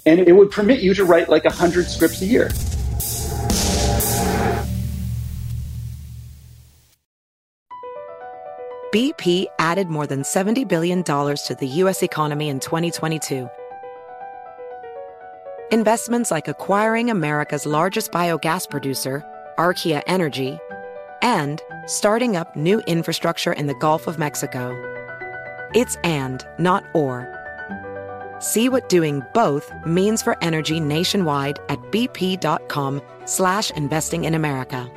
[0.09, 2.49] And it would permit you to write like 100 scripts a year.
[8.91, 12.03] BP added more than $70 billion to the U.S.
[12.03, 13.51] economy in 2022.
[15.71, 19.23] Investments like acquiring America's largest biogas producer,
[19.59, 20.59] Archaea Energy,
[21.21, 24.73] and starting up new infrastructure in the Gulf of Mexico.
[25.75, 27.38] It's and, not or.
[28.41, 34.91] See what doing both means for energy nationwide at bp.com slash investing in America.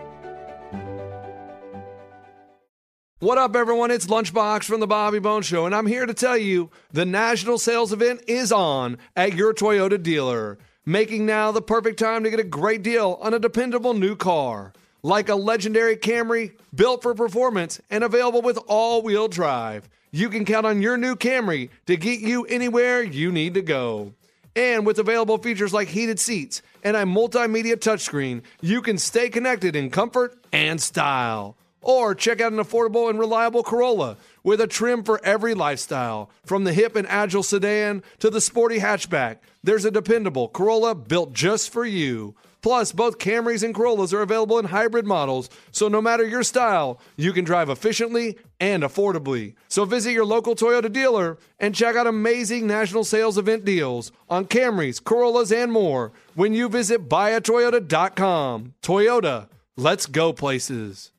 [3.20, 3.92] What up, everyone?
[3.92, 7.60] It's Lunchbox from the Bobby Bones Show, and I'm here to tell you the national
[7.60, 12.40] sales event is on at your Toyota dealer, making now the perfect time to get
[12.40, 14.74] a great deal on a dependable new car.
[15.04, 19.90] Like a legendary Camry built for performance and available with all wheel drive.
[20.12, 24.14] You can count on your new Camry to get you anywhere you need to go.
[24.56, 29.76] And with available features like heated seats and a multimedia touchscreen, you can stay connected
[29.76, 31.56] in comfort and style.
[31.82, 36.30] Or check out an affordable and reliable Corolla with a trim for every lifestyle.
[36.46, 41.34] From the hip and agile sedan to the sporty hatchback, there's a dependable Corolla built
[41.34, 42.36] just for you.
[42.62, 47.00] Plus, both Camrys and Corollas are available in hybrid models, so no matter your style,
[47.18, 49.56] you can drive efficiently and affordably.
[49.68, 54.46] So visit your local Toyota dealer and check out amazing national sales event deals on
[54.46, 58.76] Camrys, Corollas, and more when you visit buyatoyota.com.
[58.84, 61.12] Toyota, let's go places.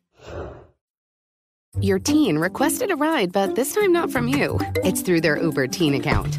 [1.80, 4.60] Your teen requested a ride, but this time not from you.
[4.84, 6.38] It's through their Uber teen account.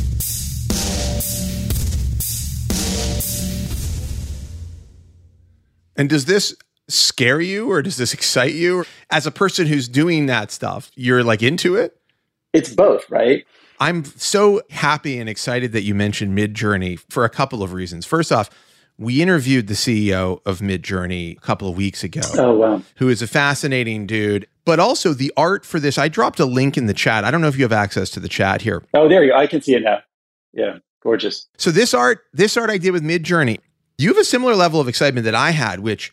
[5.95, 6.55] And does this
[6.87, 8.85] scare you or does this excite you?
[9.09, 11.97] As a person who's doing that stuff, you're like into it?
[12.53, 13.45] It's both, right?
[13.79, 18.05] I'm so happy and excited that you mentioned Midjourney for a couple of reasons.
[18.05, 18.49] First off,
[18.97, 22.21] we interviewed the CEO of Midjourney a couple of weeks ago.
[22.37, 22.81] Oh, wow.
[22.97, 24.47] Who is a fascinating dude.
[24.63, 27.23] But also the art for this, I dropped a link in the chat.
[27.23, 28.83] I don't know if you have access to the chat here.
[28.93, 29.37] Oh, there you go.
[29.37, 29.99] I can see it now.
[30.53, 31.47] Yeah, gorgeous.
[31.57, 33.59] So this art, this art I did with Midjourney,
[34.03, 36.11] you have a similar level of excitement that I had, which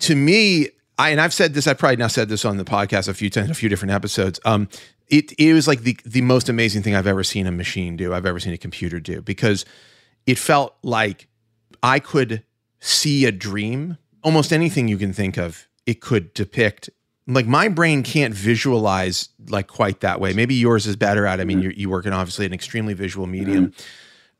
[0.00, 0.68] to me,
[0.98, 3.30] I and I've said this, I've probably now said this on the podcast a few
[3.30, 4.40] times, a few different episodes.
[4.44, 4.68] Um,
[5.08, 8.14] it it was like the the most amazing thing I've ever seen a machine do,
[8.14, 9.64] I've ever seen a computer do, because
[10.26, 11.28] it felt like
[11.82, 12.42] I could
[12.80, 13.98] see a dream.
[14.22, 16.88] Almost anything you can think of, it could depict.
[17.26, 20.32] Like my brain can't visualize like quite that way.
[20.32, 21.38] Maybe yours is better at.
[21.38, 21.42] It.
[21.42, 23.68] I mean, you you work in obviously an extremely visual medium.
[23.68, 23.84] Mm-hmm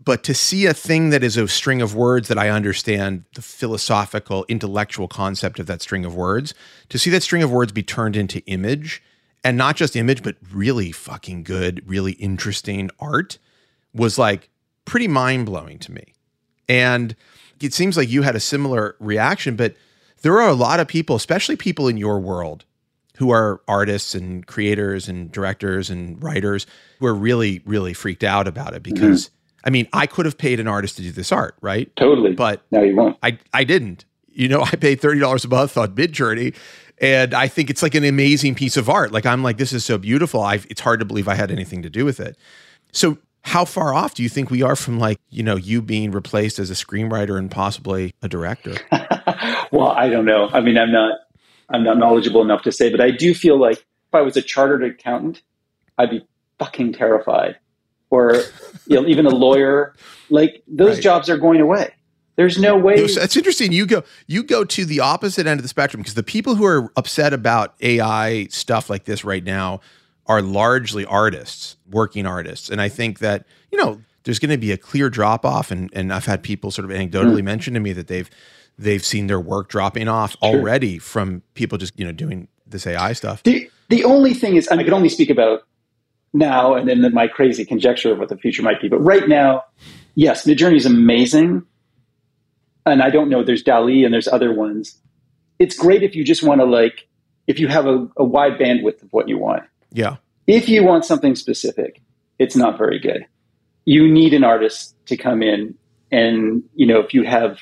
[0.03, 3.42] but to see a thing that is a string of words that I understand the
[3.42, 6.55] philosophical, intellectual concept of that string of words,
[6.88, 9.03] to see that string of words be turned into image
[9.45, 13.38] and not just image, but really fucking good, really interesting art
[13.95, 14.51] was like
[14.84, 16.14] pretty mind blowing to me.
[16.68, 17.14] And
[17.61, 19.74] it seems like you had a similar reaction, but
[20.22, 22.64] there are a lot of people, especially people in your world,
[23.18, 26.66] who are artists and creators and directors and writers
[26.99, 29.26] who are really, really freaked out about it because.
[29.26, 29.34] Mm-hmm
[29.64, 31.94] I mean, I could have paid an artist to do this art, right?
[31.96, 32.34] Totally.
[32.34, 33.16] But no, you won't.
[33.22, 34.04] I I didn't.
[34.28, 36.54] You know, I paid thirty dollars a month on Midjourney,
[36.98, 39.12] and I think it's like an amazing piece of art.
[39.12, 40.42] Like I'm like, this is so beautiful.
[40.42, 42.36] I it's hard to believe I had anything to do with it.
[42.92, 46.10] So how far off do you think we are from like you know you being
[46.12, 48.76] replaced as a screenwriter and possibly a director?
[49.72, 50.50] well, I don't know.
[50.52, 51.20] I mean, I'm not
[51.70, 54.42] I'm not knowledgeable enough to say, but I do feel like if I was a
[54.42, 55.42] chartered accountant,
[55.96, 56.26] I'd be
[56.58, 57.56] fucking terrified
[58.14, 58.42] or
[58.86, 59.94] you know, even a lawyer.
[60.30, 61.02] Like those right.
[61.02, 61.92] jobs are going away.
[62.36, 63.06] There's no way.
[63.06, 63.72] That's interesting.
[63.72, 66.64] You go you go to the opposite end of the spectrum because the people who
[66.64, 69.80] are upset about AI stuff like this right now
[70.26, 74.72] are largely artists, working artists, and I think that you know there's going to be
[74.72, 77.44] a clear drop off, and and I've had people sort of anecdotally mm.
[77.44, 78.28] mention to me that they've
[78.78, 80.56] they've seen their work dropping off sure.
[80.56, 83.42] already from people just you know doing this AI stuff.
[83.44, 85.66] The the only thing is, I can only speak about
[86.35, 88.89] now and then my crazy conjecture of what the future might be.
[88.89, 89.62] But right now,
[90.14, 91.62] yes, Midjourney is amazing.
[92.85, 94.99] And I don't know, there's DALL-E and there's other ones.
[95.59, 97.07] It's great if you just want to like
[97.47, 99.62] if you have a, a wide bandwidth of what you want.
[99.93, 100.16] Yeah.
[100.47, 102.01] If you want something specific,
[102.39, 103.26] it's not very good.
[103.85, 105.74] You need an artist to come in
[106.11, 107.61] and, you know, if you have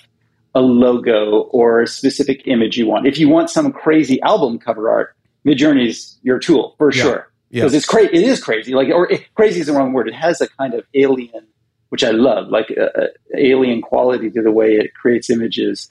[0.55, 4.91] a logo or a specific image you want, if you want some crazy album cover
[4.91, 5.17] art,
[5.47, 7.03] Midjourney's your tool for Yeah.
[7.03, 7.32] sure.
[7.53, 8.15] Because it's crazy.
[8.15, 8.75] It is crazy.
[8.75, 10.09] Like, or it, crazy is the wrong word.
[10.09, 11.47] It has a kind of alien,
[11.91, 15.91] which I love, like a, a alien quality to the way it creates images.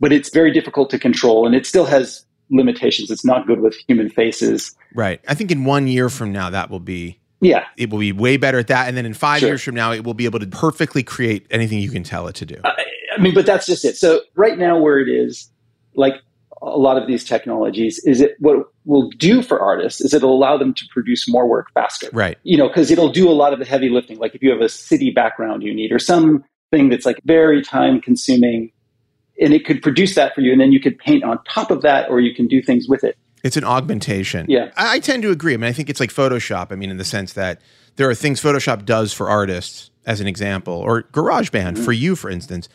[0.00, 3.10] But it's very difficult to control, and it still has limitations.
[3.10, 4.74] It's not good with human faces.
[4.94, 5.20] Right.
[5.26, 8.36] I think in one year from now, that will be Yeah, it will be way
[8.36, 8.88] better at that.
[8.88, 9.50] And then in five Sure.
[9.50, 12.34] years from now, it will be able to perfectly create anything you can tell it
[12.36, 12.56] to do.
[12.64, 12.84] I,
[13.16, 13.96] I mean, but that's just it.
[13.96, 15.50] So right now, where it is,
[15.94, 16.14] like
[16.62, 20.34] a lot of these technologies, is it what it will do for artists is it'll
[20.34, 22.08] allow them to produce more work faster.
[22.12, 22.38] Right.
[22.42, 24.18] You know, because it'll do a lot of the heavy lifting.
[24.18, 26.42] Like if you have a city background you need, or something
[26.72, 28.72] that's like very time consuming,
[29.40, 31.82] and it could produce that for you, and then you could paint on top of
[31.82, 33.16] that, or you can do things with it.
[33.44, 34.46] It's an augmentation.
[34.48, 34.72] Yeah.
[34.76, 35.54] I, I tend to agree.
[35.54, 36.72] I mean, I think it's like Photoshop.
[36.72, 37.60] I mean, in the sense that
[37.94, 41.84] there are things Photoshop does for artists, as an example, or GarageBand Mm-hmm.
[41.84, 42.68] for you, for instance.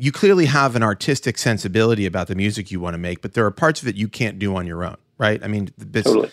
[0.00, 3.44] You clearly have an artistic sensibility about the music you want to make, but there
[3.44, 5.42] are parts of it you can't do on your own, right?
[5.42, 6.30] I mean, Totally.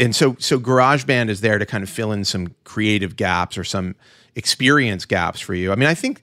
[0.00, 3.62] and so so GarageBand is there to kind of fill in some creative gaps or
[3.62, 3.94] some
[4.34, 5.70] experience gaps for you.
[5.70, 6.22] I mean, I think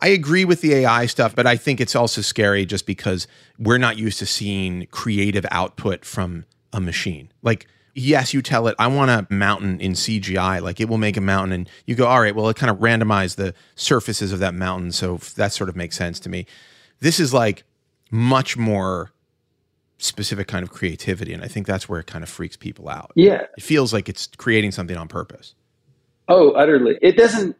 [0.00, 3.26] I agree with the AI stuff, but I think it's also scary just because
[3.58, 7.32] we're not used to seeing creative output from a machine.
[7.42, 7.66] Like,
[7.98, 10.62] yes, you tell it, I want a mountain in CGI.
[10.62, 12.78] Like, it will make a mountain, and you go, all right, well, it kind of
[12.78, 14.92] randomized the surfaces of that mountain.
[14.92, 16.46] So that sort of makes sense to me.
[17.00, 17.64] This is like
[18.10, 19.12] much more
[19.98, 21.32] specific kind of creativity.
[21.32, 23.12] And I think that's where it kind of freaks people out.
[23.14, 23.42] Yeah.
[23.56, 25.54] It feels like it's creating something on purpose.
[26.28, 26.98] Oh, utterly.
[27.02, 27.56] It doesn't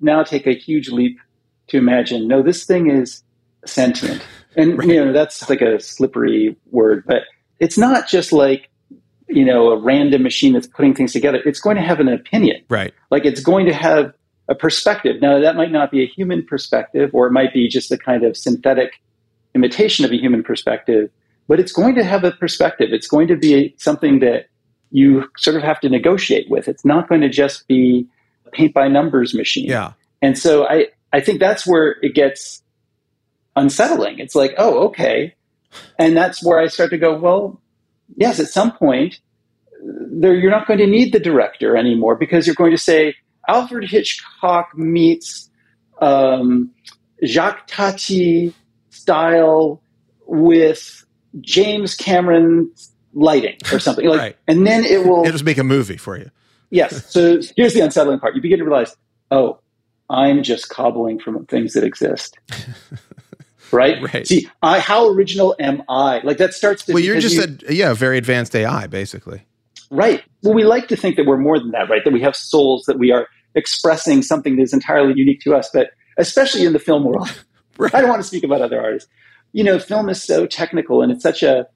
[0.00, 1.18] now take a huge leap
[1.68, 3.22] to imagine, no, this thing is
[3.66, 4.24] sentient.
[4.56, 7.22] And, you know, that's like a slippery word, but
[7.60, 8.69] it's not just like,
[9.30, 11.40] you know, a random machine that's putting things together.
[11.44, 12.62] It's going to have an opinion.
[12.68, 12.92] Right.
[13.10, 14.12] Like it's going to have
[14.48, 15.20] a perspective.
[15.22, 18.24] Now, that might not be a human perspective, or it might be just a kind
[18.24, 19.00] of synthetic
[19.54, 21.10] imitation of a human perspective,
[21.48, 22.88] but it's going to have a perspective.
[22.92, 24.46] It's going to be something that
[24.90, 26.68] you sort of have to negotiate with.
[26.68, 28.08] It's not going to just be
[28.46, 29.66] a paint by numbers machine.
[29.66, 29.92] Yeah.
[30.20, 32.62] And so I, I think that's where it gets
[33.56, 34.18] unsettling.
[34.18, 35.34] It's like, oh, okay.
[35.98, 37.60] And that's where I start to go, well,
[38.16, 39.20] yes, at some point,
[39.82, 43.14] there, you're not going to need the director anymore because you're going to say,
[43.48, 45.50] Alfred Hitchcock meets
[46.00, 46.70] um,
[47.24, 48.54] Jacques Tati
[48.90, 49.82] style
[50.26, 51.04] with
[51.40, 52.70] James Cameron
[53.12, 54.06] lighting or something.
[54.06, 54.36] Like, Right.
[54.46, 56.30] And then it will It'll just make a movie for you.
[56.70, 57.06] Yes.
[57.10, 58.36] So here's the unsettling part.
[58.36, 58.96] You begin to realize,
[59.30, 59.58] oh,
[60.08, 62.38] I'm just cobbling from things that exist.
[63.72, 64.00] right?
[64.14, 64.26] Right.
[64.26, 66.20] See, I how original am I?
[66.24, 69.42] Like that starts to Well, you're just you- a yeah, very advanced AI, basically.
[69.90, 70.22] right.
[70.42, 72.02] Well, we like to think that we're more than that, right?
[72.04, 75.68] That we have souls, that we are expressing something that is entirely unique to us,
[75.72, 77.28] but especially in the film world.
[77.78, 77.94] Right.
[77.94, 79.08] I don't want to speak about other artists.
[79.52, 81.66] You know, film is so technical and it's such a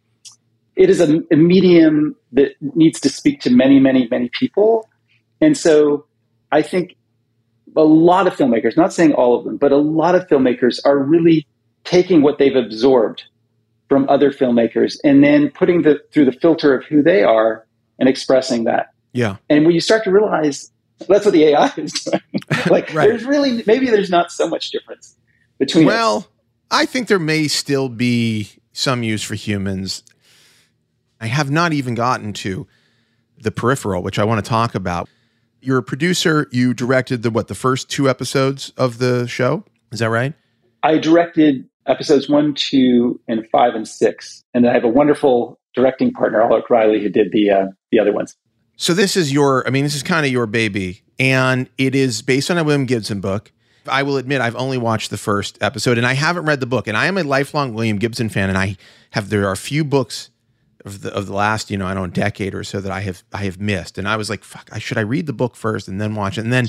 [0.76, 4.88] it is a, a medium that needs to speak to many, many, many people.
[5.40, 6.06] And so
[6.50, 6.96] I think
[7.76, 10.98] a lot of filmmakers, not saying all of them, but a lot of filmmakers are
[10.98, 11.46] really
[11.84, 13.24] taking what they've absorbed
[13.88, 17.66] from other filmmakers and then putting the through the filter of who they are
[17.98, 18.88] and expressing that.
[19.12, 19.36] Yeah.
[19.48, 20.70] And when you start to realize
[21.08, 22.20] that's what the AI is doing,
[22.70, 23.08] like Right.
[23.08, 25.16] there's really maybe there's not so much difference
[25.58, 25.92] between us.
[25.92, 26.26] Well,
[26.70, 30.02] I think there may still be some use for humans.
[31.20, 32.66] I have not even gotten to
[33.38, 35.08] the peripheral, which I want to talk about.
[35.60, 36.48] You're a producer.
[36.50, 39.64] You directed the what the first two episodes of the show.
[39.92, 40.34] Is that right?
[40.82, 46.12] I directed episodes one, two, and five and six, and I have a wonderful directing
[46.12, 48.36] partner, Alec Riley, who did the uh, the other ones.
[48.76, 49.66] So this is your.
[49.66, 52.86] I mean, this is kind of your baby, and it is based on a William
[52.86, 53.52] Gibson book.
[53.86, 56.88] I will admit I've only watched the first episode, and I haven't read the book.
[56.88, 58.76] And I am a lifelong William Gibson fan, and I
[59.10, 60.30] have there are a few books
[60.84, 63.00] of the of the last you know I don't know decade or so that I
[63.00, 65.56] have I have missed, and I was like, fuck, I should I read the book
[65.56, 66.68] first and then watch it, and then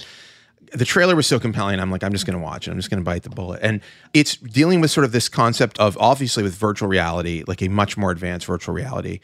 [0.73, 1.79] the trailer was so compelling.
[1.79, 2.71] I'm like, I'm just going to watch it.
[2.71, 3.59] I'm just going to bite the bullet.
[3.61, 3.81] And
[4.13, 7.97] it's dealing with sort of this concept of obviously with virtual reality, like a much
[7.97, 9.19] more advanced virtual reality.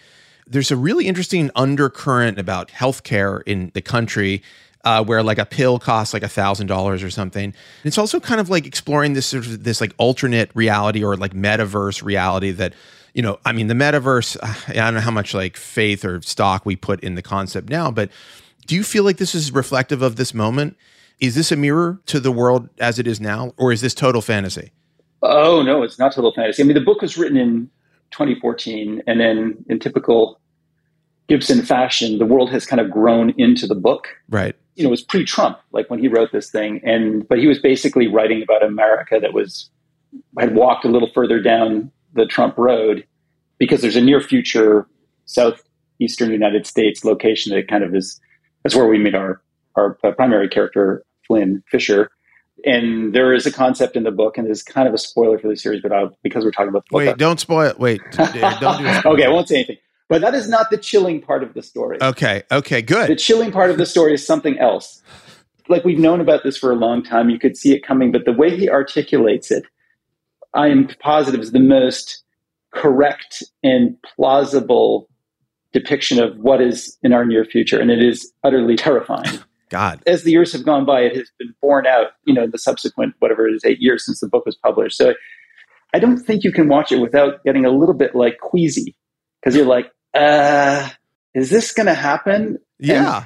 [0.47, 4.43] There's a really interesting undercurrent about healthcare in the country.
[4.83, 7.43] Uh, where like a pill costs like a thousand dollars or something.
[7.43, 11.15] And It's also kind of like exploring this sort of this like alternate reality or
[11.15, 12.73] like metaverse reality that
[13.13, 13.37] you know.
[13.45, 14.37] I mean, the metaverse.
[14.41, 17.69] uh, I don't know how much like faith or stock we put in the concept
[17.69, 18.09] now, but
[18.65, 20.77] do you feel like this is reflective of this moment?
[21.21, 24.21] Is this a mirror to the world as it is now, or is this total
[24.21, 24.71] fantasy?
[25.21, 26.63] Oh no, it's not total fantasy.
[26.63, 27.69] I mean, the book was written in
[28.09, 30.41] 2014, and then in typical
[31.29, 34.07] Gibson fashion, the world has kind of grown into the book.
[34.29, 34.55] Right.
[34.75, 37.59] You know, it was pre-Trump, like when he wrote this thing, and but he was
[37.59, 39.69] basically writing about America that was
[40.39, 43.05] had walked a little further down the Trump road
[43.59, 44.87] because there's a near future
[45.25, 48.19] southeastern United States location that kind of is
[48.63, 49.39] that's where we meet our
[49.75, 52.09] our primary character Flynn Fisher.
[52.65, 55.47] And there is a concept in the book, and it's kind of a spoiler for
[55.47, 57.73] the series, but I'll, because we're talking about the book, Wait, uh, don't spoil.
[57.79, 59.05] Wait, don't do it.
[59.05, 59.77] okay, I won't say anything.
[60.09, 61.97] But that is not the chilling part of the story.
[62.01, 63.09] Okay, okay, good.
[63.09, 65.01] The chilling part of the story is something else.
[65.69, 67.29] Like we've known about this for a long time.
[67.29, 69.63] You could see it coming, but the way he articulates it,
[70.53, 72.23] I am positive is the most
[72.73, 75.07] correct and plausible
[75.71, 77.79] depiction of what is in our near future.
[77.79, 79.39] And it is utterly terrifying.
[79.71, 80.03] God.
[80.05, 82.59] As the years have gone by, it has been borne out, you know, in the
[82.59, 84.97] subsequent, whatever it is, eight years since the book was published.
[84.97, 85.15] So
[85.93, 88.95] I don't think you can watch it without getting a little bit like queasy
[89.41, 90.89] because you're like, uh,
[91.33, 92.59] is this going to happen?
[92.79, 93.17] Yeah.
[93.17, 93.25] And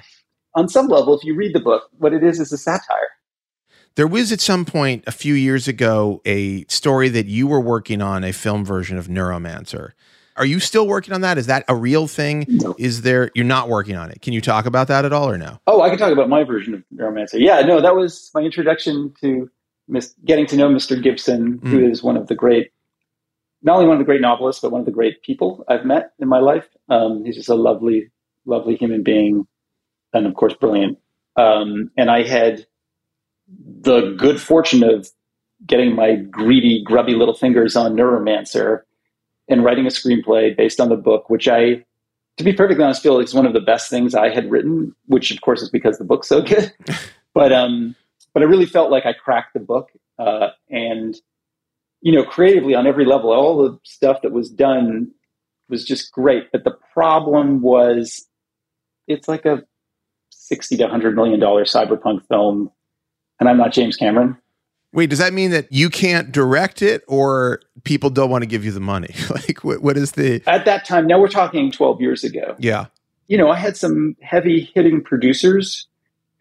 [0.54, 3.10] on some level, if you read the book, what it is is a satire.
[3.96, 8.02] There was at some point a few years ago a story that you were working
[8.02, 9.92] on a film version of Neuromancer.
[10.38, 11.38] Are you still working on that?
[11.38, 12.46] Is that a real thing?
[12.48, 12.76] No.
[12.78, 14.22] Is there you're not working on it?
[14.22, 15.60] Can you talk about that at all or no?
[15.68, 17.40] Oh, I can talk about my version of Neuromancer.
[17.40, 19.50] Yeah, no, that was my introduction to
[20.26, 21.02] getting to know Mr.
[21.02, 21.92] Gibson, who Mm.
[21.92, 22.72] is one of the great,
[23.62, 26.12] not only one of the great novelists, but one of the great people I've met
[26.20, 26.68] in my life.
[26.90, 28.10] Um, he's just a lovely,
[28.46, 29.48] lovely human being,
[30.14, 30.98] and of course, brilliant.
[31.38, 32.66] Um, and I had
[33.48, 35.08] the good fortune of
[35.66, 38.82] getting my greedy, grubby little fingers on Neuromancer
[39.48, 41.84] and writing a screenplay based on the book, which I,
[42.38, 44.96] to be perfectly honest, feel is one of the best things I had written.
[45.08, 46.74] Which, of course, is because the book's so good.
[47.34, 47.96] but um,
[48.34, 49.90] but I really felt like I cracked the book,
[50.20, 51.16] uh, and
[52.02, 55.12] you know, creatively on every level, all the stuff that was done
[55.70, 56.52] was just great.
[56.52, 58.28] But the problem was,
[59.08, 59.64] it's like a
[60.30, 62.72] sixty to hundred million dollar cyberpunk film,
[63.40, 64.38] and I'm not James Cameron.
[64.96, 68.66] Wait, does that mean that you can't direct it or people don't want to give
[68.66, 69.16] you the money?
[69.30, 72.56] like what, what is the At that time, now we're talking twelve years ago.
[72.60, 72.88] Yeah.
[73.28, 75.88] you know, I had some heavy hitting producers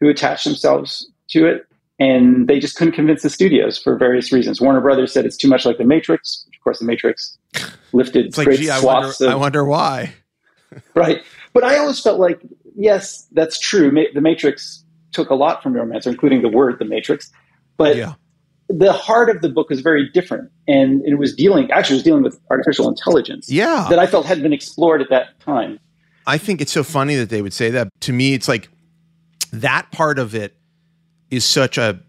[0.01, 1.67] who attached themselves to it,
[2.01, 4.61] and they just couldn't convince the studios for various reasons.
[4.61, 6.45] Warner Brothers said it's too much like The Matrix.
[6.55, 7.39] Of course, The Matrix
[7.93, 10.13] lifted It's like, great gee, I wonder, swaths of I wonder why.
[10.95, 11.23] right.
[11.53, 12.41] But I always felt like,
[12.75, 13.93] yes, that's true.
[13.93, 17.31] Ma- the Matrix took a lot from Neuromancer, including the word The Matrix.
[17.77, 18.15] But Yeah.
[18.79, 22.03] The heart of the book was very different, and it was dealing actually it was
[22.05, 23.51] dealing with artificial intelligence.
[23.51, 23.87] Yeah.
[23.91, 25.79] that I felt had been explored at that time.
[26.27, 27.89] I think it's so funny that they would say that.
[28.01, 28.68] To me, it's like
[29.53, 30.57] that part of it
[31.31, 32.01] is such a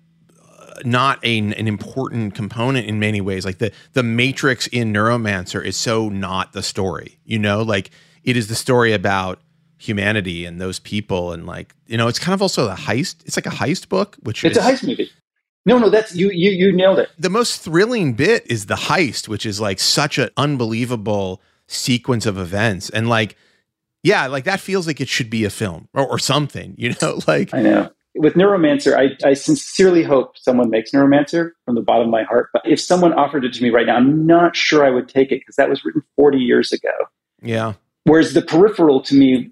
[0.83, 3.45] not a, an important component in many ways.
[3.45, 7.19] Like the the Matrix in Neuromancer is so not the story.
[7.25, 7.91] You know, like
[8.23, 9.39] it is the story about
[9.77, 13.17] humanity and those people, and like you know, it's kind of also a heist.
[13.25, 15.09] It's like a heist book, which It's is, a heist movie.
[15.65, 16.29] No, no, that's you.
[16.29, 17.09] You you nailed it.
[17.17, 22.37] the most thrilling bit is the heist, which is like such an unbelievable sequence of
[22.37, 22.89] events.
[22.89, 23.35] And like,
[24.03, 27.19] yeah, like that feels like it should be a film or, or something, you know,
[27.27, 27.89] like, I know.
[28.17, 32.49] With Neuromancer, I, I sincerely hope someone makes Neuromancer from the bottom of my heart.
[32.53, 35.33] But if someone offered it to me right now, I'm not sure I would take
[35.33, 36.93] it because that was written 40 years ago.
[37.41, 37.73] yeah,
[38.05, 39.51] Whereas the peripheral to me,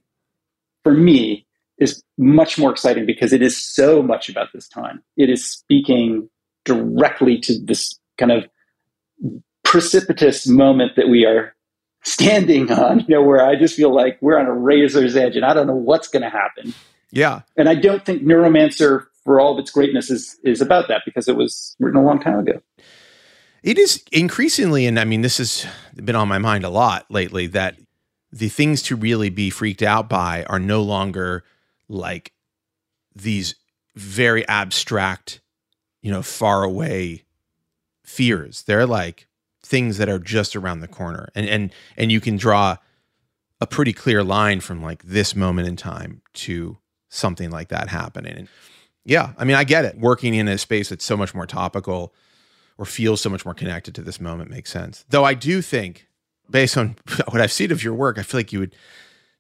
[0.83, 1.42] for me,
[1.77, 5.03] is much more exciting because it is so much about this time.
[5.17, 6.29] It is speaking
[6.65, 8.45] directly to this kind of
[9.63, 11.55] precipitous moment that we are
[12.03, 15.45] standing on, you know, where I just feel like we're on a razor's edge and
[15.45, 16.73] I don't know what's going to happen.
[17.11, 17.41] yeah.
[17.57, 21.27] And I don't think Neuromancer, for all of its greatness, is, is about that because
[21.27, 22.61] it was written a long time ago.
[23.63, 25.65] It is increasingly, and I mean, this has
[25.95, 27.77] been on my mind a lot lately that
[28.31, 31.45] the things to really be freaked out by are no longer
[31.87, 32.33] like
[33.15, 33.55] these
[33.95, 35.41] very abstract,
[36.01, 37.23] you know, far away
[38.03, 38.63] fears.
[38.63, 39.27] They're like
[39.61, 41.29] things that are just around the corner.
[41.35, 42.77] And and and you can draw
[43.61, 46.77] a pretty clear line from like this moment in time to
[47.09, 48.33] something like that happening.
[48.35, 48.47] And
[49.05, 49.97] yeah, I mean, I get it.
[49.97, 52.13] Working in a space that's so much more topical
[52.77, 55.05] or feels so much more connected to this moment makes sense.
[55.09, 56.07] Though I do think,
[56.49, 56.95] based on
[57.29, 58.75] what I've seen of your work, I feel like you would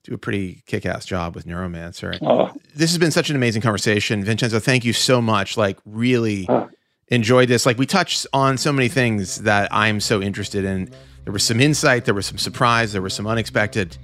[0.03, 2.17] do a pretty kick-ass job with Neuromancer.
[2.21, 4.59] Oh, This has been such an amazing conversation, Vincenzo.
[4.59, 5.55] Thank you so much.
[5.57, 6.67] Like, really Oh.
[7.07, 7.65] enjoyed this.
[7.65, 10.89] Like, we touched on so many things that I'm so interested in.
[11.23, 13.95] There was some insight, there was some surprise, there were some unexpected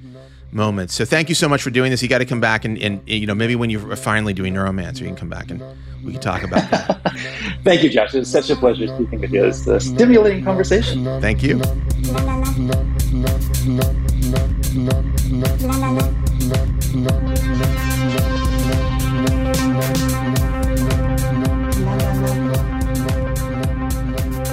[0.52, 0.94] moments.
[0.94, 2.02] So, thank you so much for doing this.
[2.02, 5.02] You got to come back and, and you know maybe when you're finally doing Neuromancer,
[5.02, 5.62] you can come back and
[6.06, 7.02] we can talk about that.
[7.66, 8.16] thank you, Josh.
[8.16, 9.44] It was such a pleasure speaking with you.
[9.44, 11.04] It's a stimulating conversation.
[11.20, 11.60] Thank you.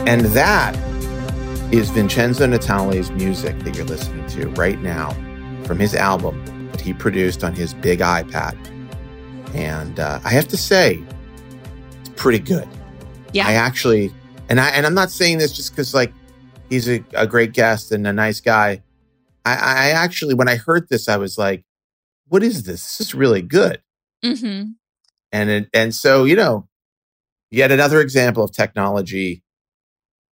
[0.06, 0.76] And that
[1.72, 5.10] is Vincenzo Natali's music that you're listening to right now
[5.64, 8.56] from his album that he produced on his big iPad.
[9.54, 11.02] And uh, I have to say,
[11.98, 12.68] it's pretty good.
[13.32, 13.48] Yeah.
[13.48, 14.12] I actually,
[14.48, 16.12] and I and I'm not saying this just because like
[16.70, 18.82] he's a, a great guest and a nice guy.
[19.46, 21.64] I, I actually, when I heard this, I was like,
[22.28, 22.82] "What is this?
[22.98, 23.80] This is really good."
[24.24, 24.70] Mm-hmm.
[25.32, 26.68] And it, and so you know,
[27.50, 29.42] yet another example of technology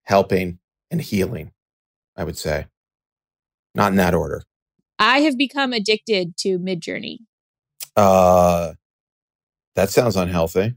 [0.05, 0.59] helping
[0.91, 1.53] and healing.
[2.17, 2.67] I would say,
[3.75, 4.43] not in that order.
[4.99, 7.19] I have become addicted to Midjourney.
[7.97, 8.75] Uh,
[9.75, 10.77] that sounds unhealthy.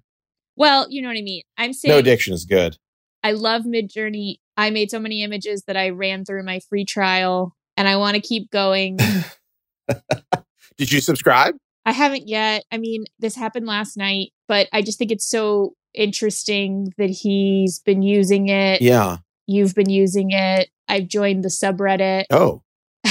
[0.55, 1.43] Well, you know what I mean.
[1.57, 2.77] I'm saying No addiction is good.
[3.23, 4.37] I love Midjourney.
[4.55, 8.15] I made so many images that I ran through my free trial, and I want
[8.15, 8.97] to keep going.
[10.77, 11.55] Did you subscribe?
[11.85, 12.65] I haven't yet.
[12.71, 17.79] I mean, this happened last night, but I just think it's so interesting that he's
[17.79, 18.81] been using it.
[18.81, 19.17] Yeah.
[19.45, 20.69] You've been using it.
[20.89, 22.25] I've joined the subreddit.
[22.29, 22.63] Oh,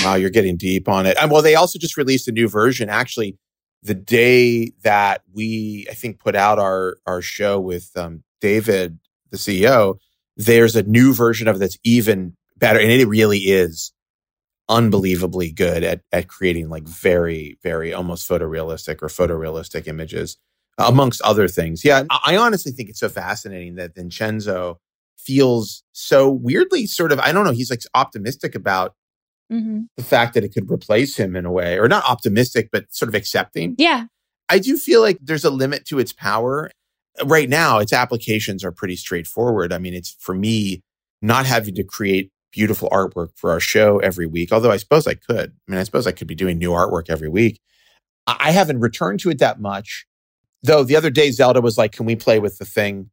[0.04, 1.16] wow, you're getting deep on it.
[1.20, 2.90] And well, they also just released a new version.
[2.90, 3.38] Actually,
[3.82, 8.98] the day that we, I think, put out our our show with um, David,
[9.30, 9.98] the CEO,
[10.36, 13.92] there's a new version of it that's even better, and it really is
[14.68, 20.36] unbelievably good at at creating like very, very almost photorealistic or photorealistic images,
[20.78, 21.84] amongst other things.
[21.84, 24.78] Yeah, I honestly think it's so fascinating that Vincenzo
[25.18, 27.52] feels so weirdly sort of I don't know.
[27.52, 28.94] He's like optimistic about
[29.52, 29.82] Mm-hmm.
[29.96, 33.08] the fact that it could replace him in a way, or not optimistic, but sort
[33.08, 33.76] of accepting.
[33.78, 34.06] Yeah.
[34.48, 36.68] I do feel like there's a limit to its power.
[37.24, 39.72] Right now, its applications are pretty straightforward.
[39.72, 40.82] I mean, it's for me
[41.22, 45.12] not having to create beautiful artwork for our show every week, although I suppose I
[45.12, 45.52] could.
[45.68, 47.60] I mean, I suppose I could be doing new artwork every week.
[48.26, 50.06] I haven't returned to it that much.
[50.62, 53.10] Though the other day, Zelda was like, Can we play with the thing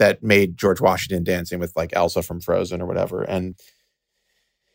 [0.00, 3.22] that made George Washington dancing with like Elsa from Frozen or whatever?
[3.22, 3.54] And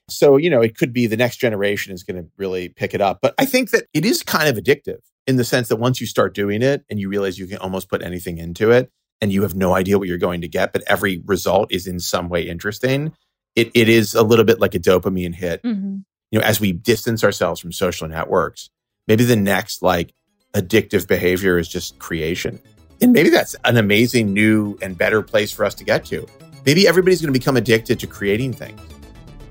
[0.08, 3.02] so, you know, it could be the next generation is going to really pick it
[3.02, 3.20] up.
[3.22, 6.08] But I think that it is kind of addictive in the sense that once you
[6.08, 8.90] start doing it and you realize you can almost put anything into it
[9.22, 12.00] and you have no idea what you're going to get, but every result is in
[12.00, 13.14] some way interesting,
[13.56, 15.62] it, it is a little bit like a dopamine hit.
[15.64, 15.98] Mm-hmm.
[16.32, 18.70] You know, as we distance ourselves from social networks,
[19.08, 20.14] maybe the next like
[20.54, 22.60] addictive behavior is just creation.
[23.02, 26.28] And maybe that's an amazing new and better place for us to get to.
[26.66, 28.80] Maybe everybody's going to become addicted to creating things.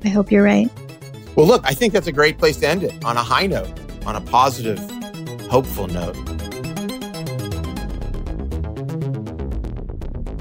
[0.04, 0.70] I hope you're right.
[1.34, 3.70] Well, look, I think that's a great place to end it on a high note,
[4.04, 4.78] on a positive,
[5.48, 6.14] hopeful note.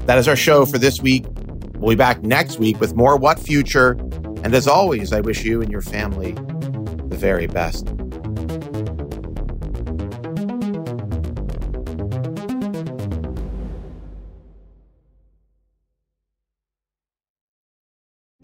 [0.06, 1.24] That is our show for this week.
[1.78, 3.92] We'll be back next week with more What Future.
[4.42, 7.86] And as always, I wish you and your family the very best.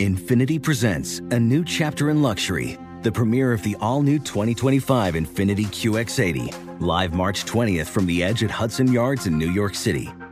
[0.01, 5.67] Infiniti presents a new chapter in luxury, the premiere of the all new 2025 Infiniti
[5.67, 10.13] QX80, live March 20th from the edge at Hudson Yards in New York City,